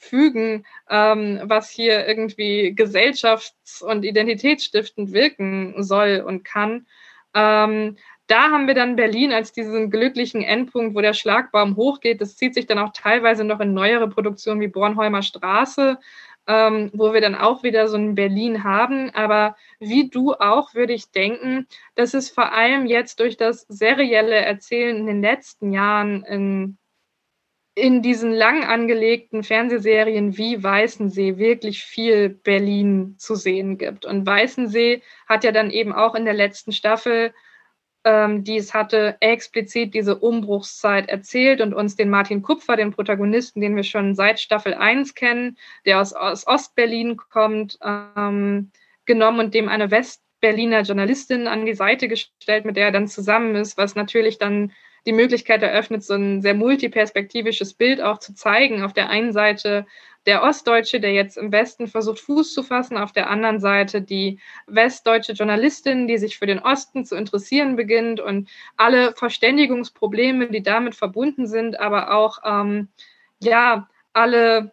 [0.03, 6.86] fügen, ähm, was hier irgendwie gesellschafts- und identitätsstiftend wirken soll und kann.
[7.34, 7.96] Ähm,
[8.26, 12.20] da haben wir dann Berlin als diesen glücklichen Endpunkt, wo der Schlagbaum hochgeht.
[12.20, 15.98] Das zieht sich dann auch teilweise noch in neuere Produktionen wie Bornholmer Straße,
[16.46, 19.11] ähm, wo wir dann auch wieder so ein Berlin haben.
[19.11, 24.36] Aber wie du auch, würde ich denken, dass es vor allem jetzt durch das serielle
[24.36, 26.78] Erzählen in den letzten Jahren in
[27.74, 34.04] in diesen lang angelegten Fernsehserien wie Weißensee wirklich viel Berlin zu sehen gibt.
[34.04, 37.32] Und Weißensee hat ja dann eben auch in der letzten Staffel,
[38.04, 43.62] ähm, die es hatte, explizit diese Umbruchszeit erzählt und uns den Martin Kupfer, den Protagonisten,
[43.62, 45.56] den wir schon seit Staffel 1 kennen,
[45.86, 48.70] der aus, aus Ostberlin kommt, ähm,
[49.06, 53.54] genommen und dem eine Westberliner Journalistin an die Seite gestellt, mit der er dann zusammen
[53.54, 54.72] ist, was natürlich dann
[55.07, 58.82] die Möglichkeit eröffnet, so ein sehr multiperspektivisches Bild auch zu zeigen.
[58.82, 59.86] Auf der einen Seite
[60.26, 64.38] der Ostdeutsche, der jetzt im Westen versucht, Fuß zu fassen, auf der anderen Seite die
[64.66, 70.94] westdeutsche Journalistin, die sich für den Osten zu interessieren beginnt und alle Verständigungsprobleme, die damit
[70.94, 72.88] verbunden sind, aber auch ähm,
[73.40, 74.72] ja alle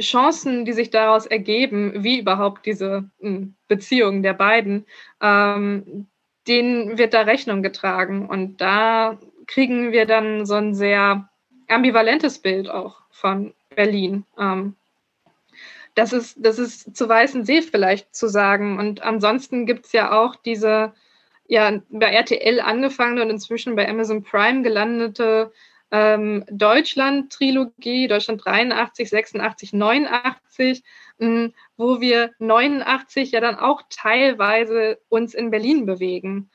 [0.00, 4.86] Chancen, die sich daraus ergeben, wie überhaupt diese hm, Beziehung der beiden,
[5.20, 6.06] ähm,
[6.46, 8.28] denen wird da Rechnung getragen.
[8.28, 11.28] Und da kriegen wir dann so ein sehr
[11.68, 14.24] ambivalentes Bild auch von Berlin.
[14.38, 14.76] Ähm,
[15.94, 18.78] das ist, das ist zu Weißen See vielleicht zu sagen.
[18.78, 20.92] Und ansonsten gibt es ja auch diese,
[21.46, 25.52] ja, bei RTL angefangene und inzwischen bei Amazon Prime gelandete
[25.90, 30.82] ähm, Deutschland-Trilogie, Deutschland 83, 86, 89,
[31.18, 36.50] mh, wo wir 89 ja dann auch teilweise uns in Berlin bewegen.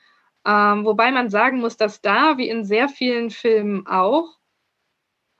[0.46, 4.38] Ähm, wobei man sagen muss, dass da, wie in sehr vielen Filmen auch,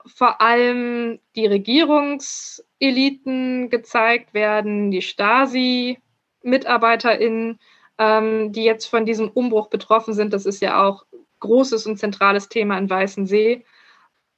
[0.05, 7.59] vor allem die Regierungseliten gezeigt werden, die Stasi-MitarbeiterInnen,
[7.97, 10.33] ähm, die jetzt von diesem Umbruch betroffen sind.
[10.33, 11.05] Das ist ja auch
[11.39, 13.63] großes und zentrales Thema in Weißensee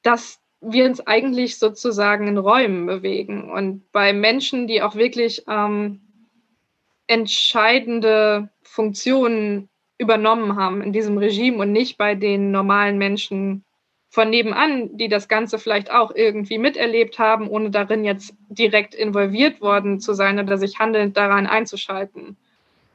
[0.06, 3.52] dass wir uns eigentlich sozusagen in Räumen bewegen.
[3.52, 6.02] Und bei Menschen, die auch wirklich ähm,
[7.08, 13.64] entscheidende Funktionen übernommen haben in diesem Regime und nicht bei den normalen Menschen
[14.10, 19.60] von nebenan, die das Ganze vielleicht auch irgendwie miterlebt haben, ohne darin jetzt direkt involviert
[19.62, 22.38] worden zu sein oder sich handelnd daran einzuschalten.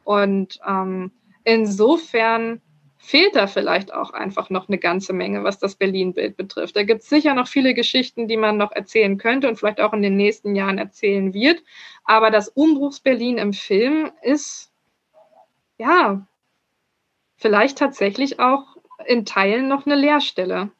[0.04, 1.10] Und ähm,
[1.44, 2.62] insofern
[2.96, 6.76] fehlt da vielleicht auch einfach noch eine ganze Menge, was das Berlin-Bild betrifft.
[6.76, 9.92] Da gibt es sicher noch viele Geschichten, die man noch erzählen könnte und vielleicht auch
[9.92, 11.62] in den nächsten Jahren erzählen wird.
[12.04, 14.70] Aber das Umbruchs-Berlin im Film ist,
[15.78, 16.26] ja,
[17.40, 18.76] vielleicht tatsächlich auch
[19.06, 20.70] in Teilen noch eine Leerstelle.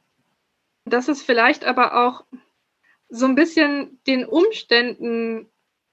[0.85, 2.25] Das ist vielleicht aber auch
[3.09, 5.49] so ein bisschen den Umständen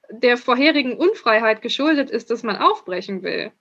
[0.09, 3.51] der vorherigen Unfreiheit geschuldet ist, dass man aufbrechen will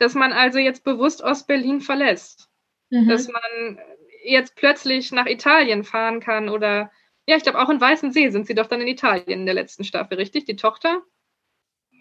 [0.00, 2.48] dass man also jetzt bewusst Ostberlin verlässt.
[2.88, 3.08] Mhm.
[3.08, 3.78] Dass man
[4.24, 6.90] jetzt plötzlich nach Italien fahren kann oder
[7.26, 9.84] ja, ich glaube auch in Weißensee sind sie doch dann in Italien in der letzten
[9.84, 10.46] Staffel, richtig?
[10.46, 11.02] Die Tochter?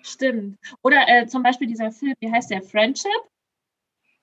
[0.01, 0.57] Stimmt.
[0.81, 2.63] Oder äh, zum Beispiel dieser Film, wie heißt der?
[2.63, 3.11] Friendship?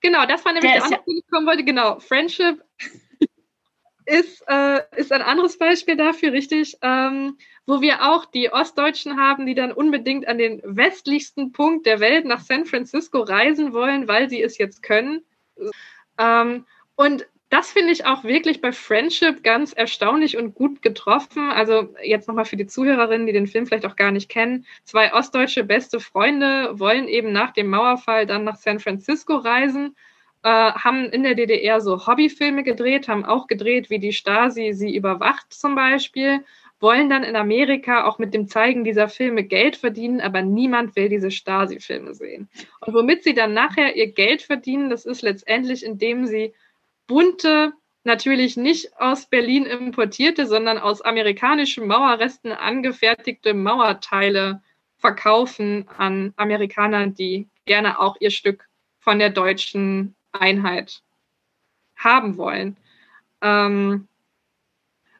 [0.01, 1.63] Genau, das war nämlich der, der andere, ja ich kommen wollte.
[1.63, 2.63] Genau, Friendship
[4.05, 9.45] ist, äh, ist ein anderes Beispiel dafür, richtig, ähm, wo wir auch die Ostdeutschen haben,
[9.45, 14.29] die dann unbedingt an den westlichsten Punkt der Welt nach San Francisco reisen wollen, weil
[14.29, 15.25] sie es jetzt können.
[16.17, 21.49] Ähm, und das finde ich auch wirklich bei Friendship ganz erstaunlich und gut getroffen.
[21.49, 24.65] Also jetzt nochmal für die Zuhörerinnen, die den Film vielleicht auch gar nicht kennen.
[24.83, 29.95] Zwei ostdeutsche beste Freunde wollen eben nach dem Mauerfall dann nach San Francisco reisen
[30.43, 34.95] äh, haben in der DDR so Hobbyfilme gedreht, haben auch gedreht, wie die Stasi sie
[34.95, 36.43] überwacht zum Beispiel,
[36.79, 41.09] wollen dann in Amerika auch mit dem Zeigen dieser Filme Geld verdienen, aber niemand will
[41.09, 42.49] diese Stasi-Filme sehen.
[42.81, 46.53] Und womit sie dann nachher ihr Geld verdienen, das ist letztendlich, indem sie
[47.07, 54.61] bunte, natürlich nicht aus Berlin importierte, sondern aus amerikanischen Mauerresten angefertigte Mauerteile
[54.97, 58.67] verkaufen an Amerikaner, die gerne auch ihr Stück
[58.99, 61.01] von der deutschen Einheit
[61.95, 62.77] haben wollen.
[63.41, 64.07] Ähm,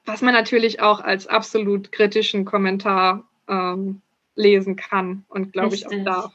[0.05, 4.01] was man natürlich auch als absolut kritischen Kommentar ähm,
[4.35, 6.33] lesen kann und glaube ich auch darf.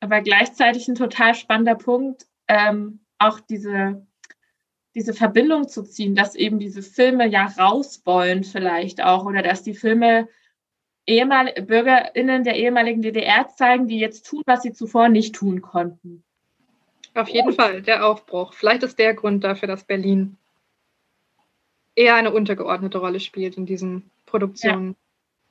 [0.00, 4.06] Aber gleichzeitig ein total spannender Punkt, ähm, auch diese,
[4.94, 9.62] diese Verbindung zu ziehen, dass eben diese Filme ja raus wollen vielleicht auch oder dass
[9.62, 10.28] die Filme
[11.06, 16.24] Ehemal BürgerInnen der ehemaligen DDR zeigen, die jetzt tun, was sie zuvor nicht tun konnten.
[17.14, 18.54] Auf jeden Fall, der Aufbruch.
[18.54, 20.36] Vielleicht ist der Grund dafür, dass Berlin
[21.94, 24.96] eher eine untergeordnete Rolle spielt in diesen Produktionen.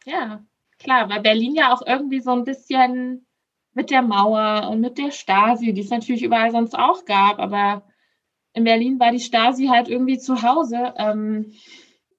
[0.06, 0.14] Ja.
[0.14, 0.44] ja,
[0.80, 3.26] klar, weil Berlin ja auch irgendwie so ein bisschen
[3.74, 7.84] mit der Mauer und mit der Stasi, die es natürlich überall sonst auch gab, aber
[8.54, 10.94] in Berlin war die Stasi halt irgendwie zu Hause.
[10.98, 11.54] Ähm,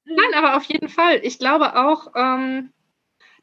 [0.04, 1.20] Nein, aber auf jeden Fall.
[1.22, 2.72] Ich glaube auch, ähm,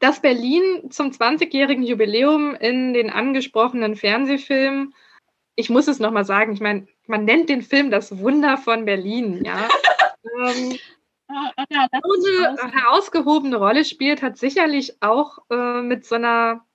[0.00, 4.94] dass Berlin zum 20-jährigen Jubiläum in den angesprochenen Fernsehfilmen
[5.54, 9.44] ich muss es nochmal sagen, ich meine, man nennt den Film das Wunder von Berlin,
[9.44, 9.68] ja.
[10.46, 10.78] ähm,
[11.70, 16.66] ja, eine herausgehobene Rolle spielt, hat sicherlich auch äh, mit so einer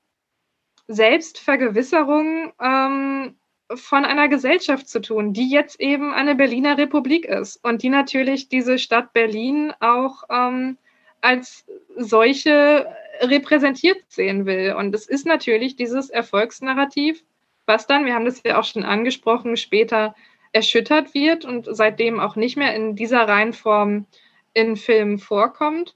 [0.88, 3.38] Selbstvergewisserung ähm,
[3.74, 8.50] von einer Gesellschaft zu tun, die jetzt eben eine Berliner Republik ist und die natürlich
[8.50, 10.78] diese Stadt Berlin auch ähm,
[11.22, 11.66] als
[11.96, 12.88] solche
[13.22, 14.76] repräsentiert sehen will.
[14.78, 17.24] Und es ist natürlich dieses Erfolgsnarrativ,
[17.66, 20.16] was dann, wir haben das ja auch schon angesprochen, später
[20.54, 24.06] erschüttert wird und seitdem auch nicht mehr in dieser Reihenform
[24.54, 25.96] in Filmen vorkommt.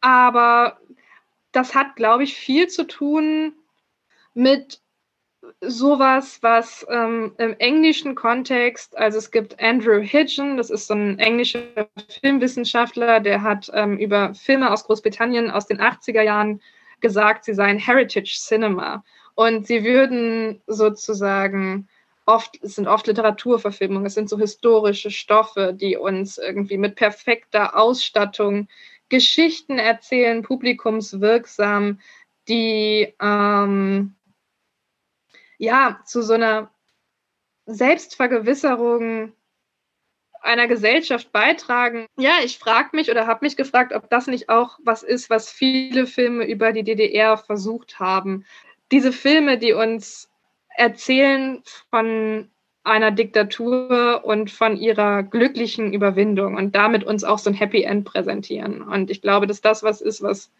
[0.00, 0.80] Aber
[1.52, 3.54] das hat, glaube ich, viel zu tun
[4.34, 4.80] mit
[5.60, 11.18] sowas, was ähm, im englischen Kontext, also es gibt Andrew Hitchen, das ist so ein
[11.18, 11.60] englischer
[12.20, 16.60] Filmwissenschaftler, der hat ähm, über Filme aus Großbritannien aus den 80er Jahren
[17.00, 19.04] gesagt, sie seien Heritage Cinema.
[19.34, 21.88] Und sie würden sozusagen
[22.24, 27.76] oft, es sind oft Literaturverfilmungen, es sind so historische Stoffe, die uns irgendwie mit perfekter
[27.76, 28.68] Ausstattung
[29.08, 32.00] Geschichten erzählen, publikumswirksam,
[32.48, 34.14] die ähm,
[35.58, 36.70] ja zu so einer
[37.66, 39.32] Selbstvergewisserung
[40.46, 42.06] einer Gesellschaft beitragen.
[42.16, 45.50] Ja, ich frage mich oder habe mich gefragt, ob das nicht auch was ist, was
[45.50, 48.44] viele Filme über die DDR versucht haben.
[48.92, 50.30] Diese Filme, die uns
[50.76, 52.48] erzählen von
[52.84, 58.04] einer Diktatur und von ihrer glücklichen Überwindung und damit uns auch so ein Happy End
[58.04, 58.82] präsentieren.
[58.82, 60.52] Und ich glaube, dass das was ist, was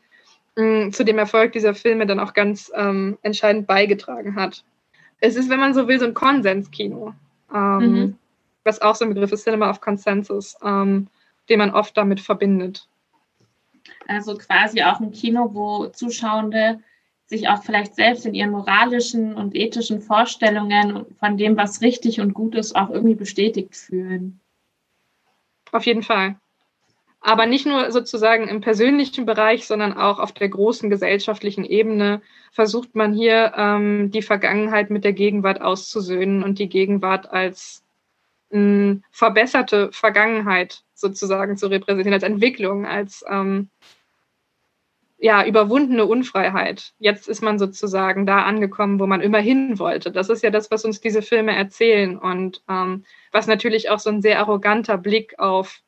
[0.57, 4.65] mh, mm, zu dem Erfolg dieser Filme dann auch ganz ähm, entscheidend beigetragen hat.
[5.21, 7.15] Es ist, wenn man so will, so ein Konsenskino.
[7.53, 8.19] Ähm, mhm
[8.67, 11.07] was auch so ein Begriff ist, Cinema of Consensus, ähm,
[11.49, 12.87] den man oft damit verbindet.
[14.09, 16.81] Also quasi auch ein Kino, wo Zuschauende
[17.27, 22.35] sich auch vielleicht selbst in ihren moralischen und ethischen Vorstellungen von dem, was richtig und
[22.35, 24.41] gut ist, auch irgendwie bestätigt fühlen.
[25.73, 26.37] Auf jeden Fall.
[27.27, 32.23] Aber nicht nur sozusagen im persönlichen Bereich, sondern auch auf der großen gesellschaftlichen Ebene
[32.53, 37.83] versucht man hier ähm, die Vergangenheit mit der Gegenwart auszusöhnen und die Gegenwart als
[38.51, 43.71] mh, verbesserte Vergangenheit sozusagen zu repräsentieren, als Entwicklung, als ähm,
[45.19, 46.93] ja, überwundene Unfreiheit.
[47.01, 50.13] Jetzt ist man sozusagen da angekommen, wo man immer hin wollte.
[50.13, 54.11] Das ist ja das, was uns diese Filme erzählen und ähm, was natürlich auch so
[54.11, 55.83] ein sehr arroganter Blick auf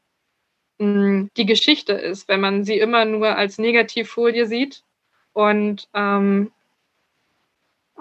[0.78, 4.82] die Geschichte ist, wenn man sie immer nur als Negativfolie sieht
[5.32, 6.52] und ähm,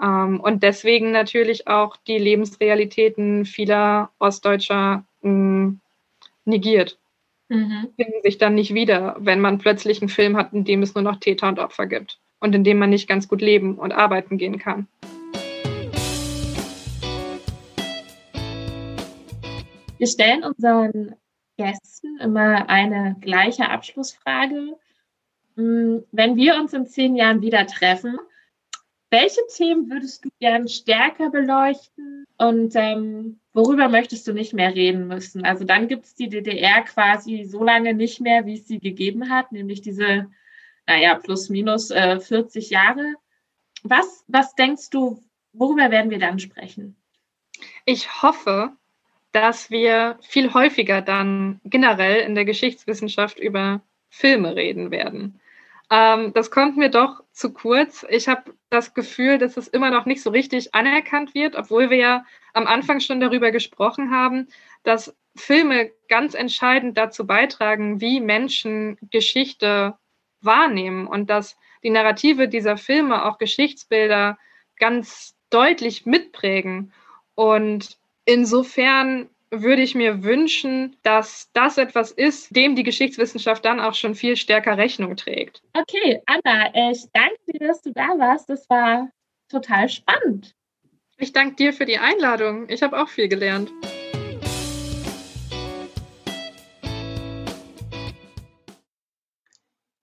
[0.00, 5.80] ähm, und deswegen natürlich auch die Lebensrealitäten vieler Ostdeutscher mh, mm,
[6.44, 6.98] negiert.
[7.48, 7.88] Mhm.
[7.96, 11.02] Finden sich dann nicht wieder, wenn man plötzlich einen Film hat, in dem es nur
[11.02, 14.38] noch Täter und Opfer gibt und in dem man nicht ganz gut leben und arbeiten
[14.38, 14.86] gehen kann.
[19.96, 21.16] Wir stellen unseren
[21.58, 24.78] Gästen immer eine gleiche Abschlussfrage.
[25.56, 28.16] Mm, wenn wir uns in zehn Jahren wieder treffen,
[29.10, 35.08] welche Themen würdest du gern stärker beleuchten und ähm, worüber möchtest du nicht mehr reden
[35.08, 35.44] müssen?
[35.44, 39.30] Also dann gibt es die DDR quasi so lange nicht mehr, wie es sie gegeben
[39.30, 40.30] hat, nämlich diese,
[40.86, 43.14] naja, plus minus äh, 40 Jahre.
[43.82, 46.96] Was, was denkst du, worüber werden wir dann sprechen?
[47.86, 48.72] Ich hoffe,
[49.32, 55.40] dass wir viel häufiger dann generell in der Geschichtswissenschaft über Filme reden werden.
[55.90, 58.04] Ähm, das kommt mir doch zu kurz.
[58.08, 61.96] Ich habe das Gefühl, dass es immer noch nicht so richtig anerkannt wird, obwohl wir
[61.96, 64.48] ja am Anfang schon darüber gesprochen haben,
[64.82, 69.96] dass Filme ganz entscheidend dazu beitragen, wie Menschen Geschichte
[70.40, 74.38] wahrnehmen und dass die Narrative dieser Filme auch Geschichtsbilder
[74.78, 76.92] ganz deutlich mitprägen.
[77.34, 77.98] Und
[78.28, 84.14] insofern würde ich mir wünschen, dass das etwas ist, dem die Geschichtswissenschaft dann auch schon
[84.14, 85.62] viel stärker Rechnung trägt.
[85.72, 88.50] Okay, Anna, ich danke dir, dass du da warst.
[88.50, 89.08] Das war
[89.48, 90.54] total spannend.
[91.16, 92.68] Ich danke dir für die Einladung.
[92.68, 93.72] Ich habe auch viel gelernt.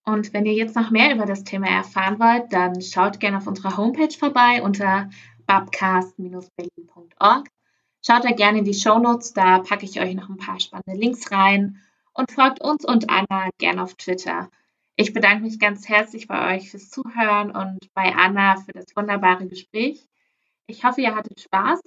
[0.07, 3.45] Und wenn ihr jetzt noch mehr über das Thema erfahren wollt, dann schaut gerne auf
[3.45, 5.11] unserer Homepage vorbei unter
[5.45, 7.54] babcast-berlin.org.
[8.05, 10.93] Schaut da gerne in die Show Notes, da packe ich euch noch ein paar spannende
[10.93, 11.81] Links rein
[12.13, 14.51] und folgt uns und Anna gerne auf Twitter.
[14.95, 19.47] Ich bedanke mich ganz herzlich bei euch fürs Zuhören und bei Anna für das wunderbare
[19.47, 20.07] Gespräch.
[20.67, 21.81] Ich hoffe, ihr hattet Spaß.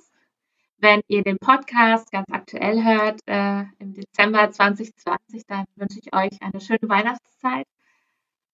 [0.79, 6.43] Wenn ihr den Podcast ganz aktuell hört, äh, im Dezember 2020, dann wünsche ich euch
[6.43, 7.67] eine schöne Weihnachtszeit.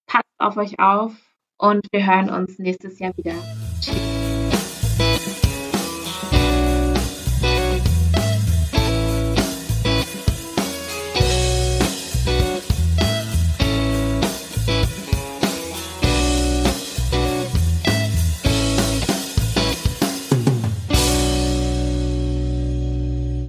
[0.07, 1.15] Passt auf euch auf
[1.57, 3.35] und wir hören uns nächstes Jahr wieder.
[3.81, 4.24] Tschüss.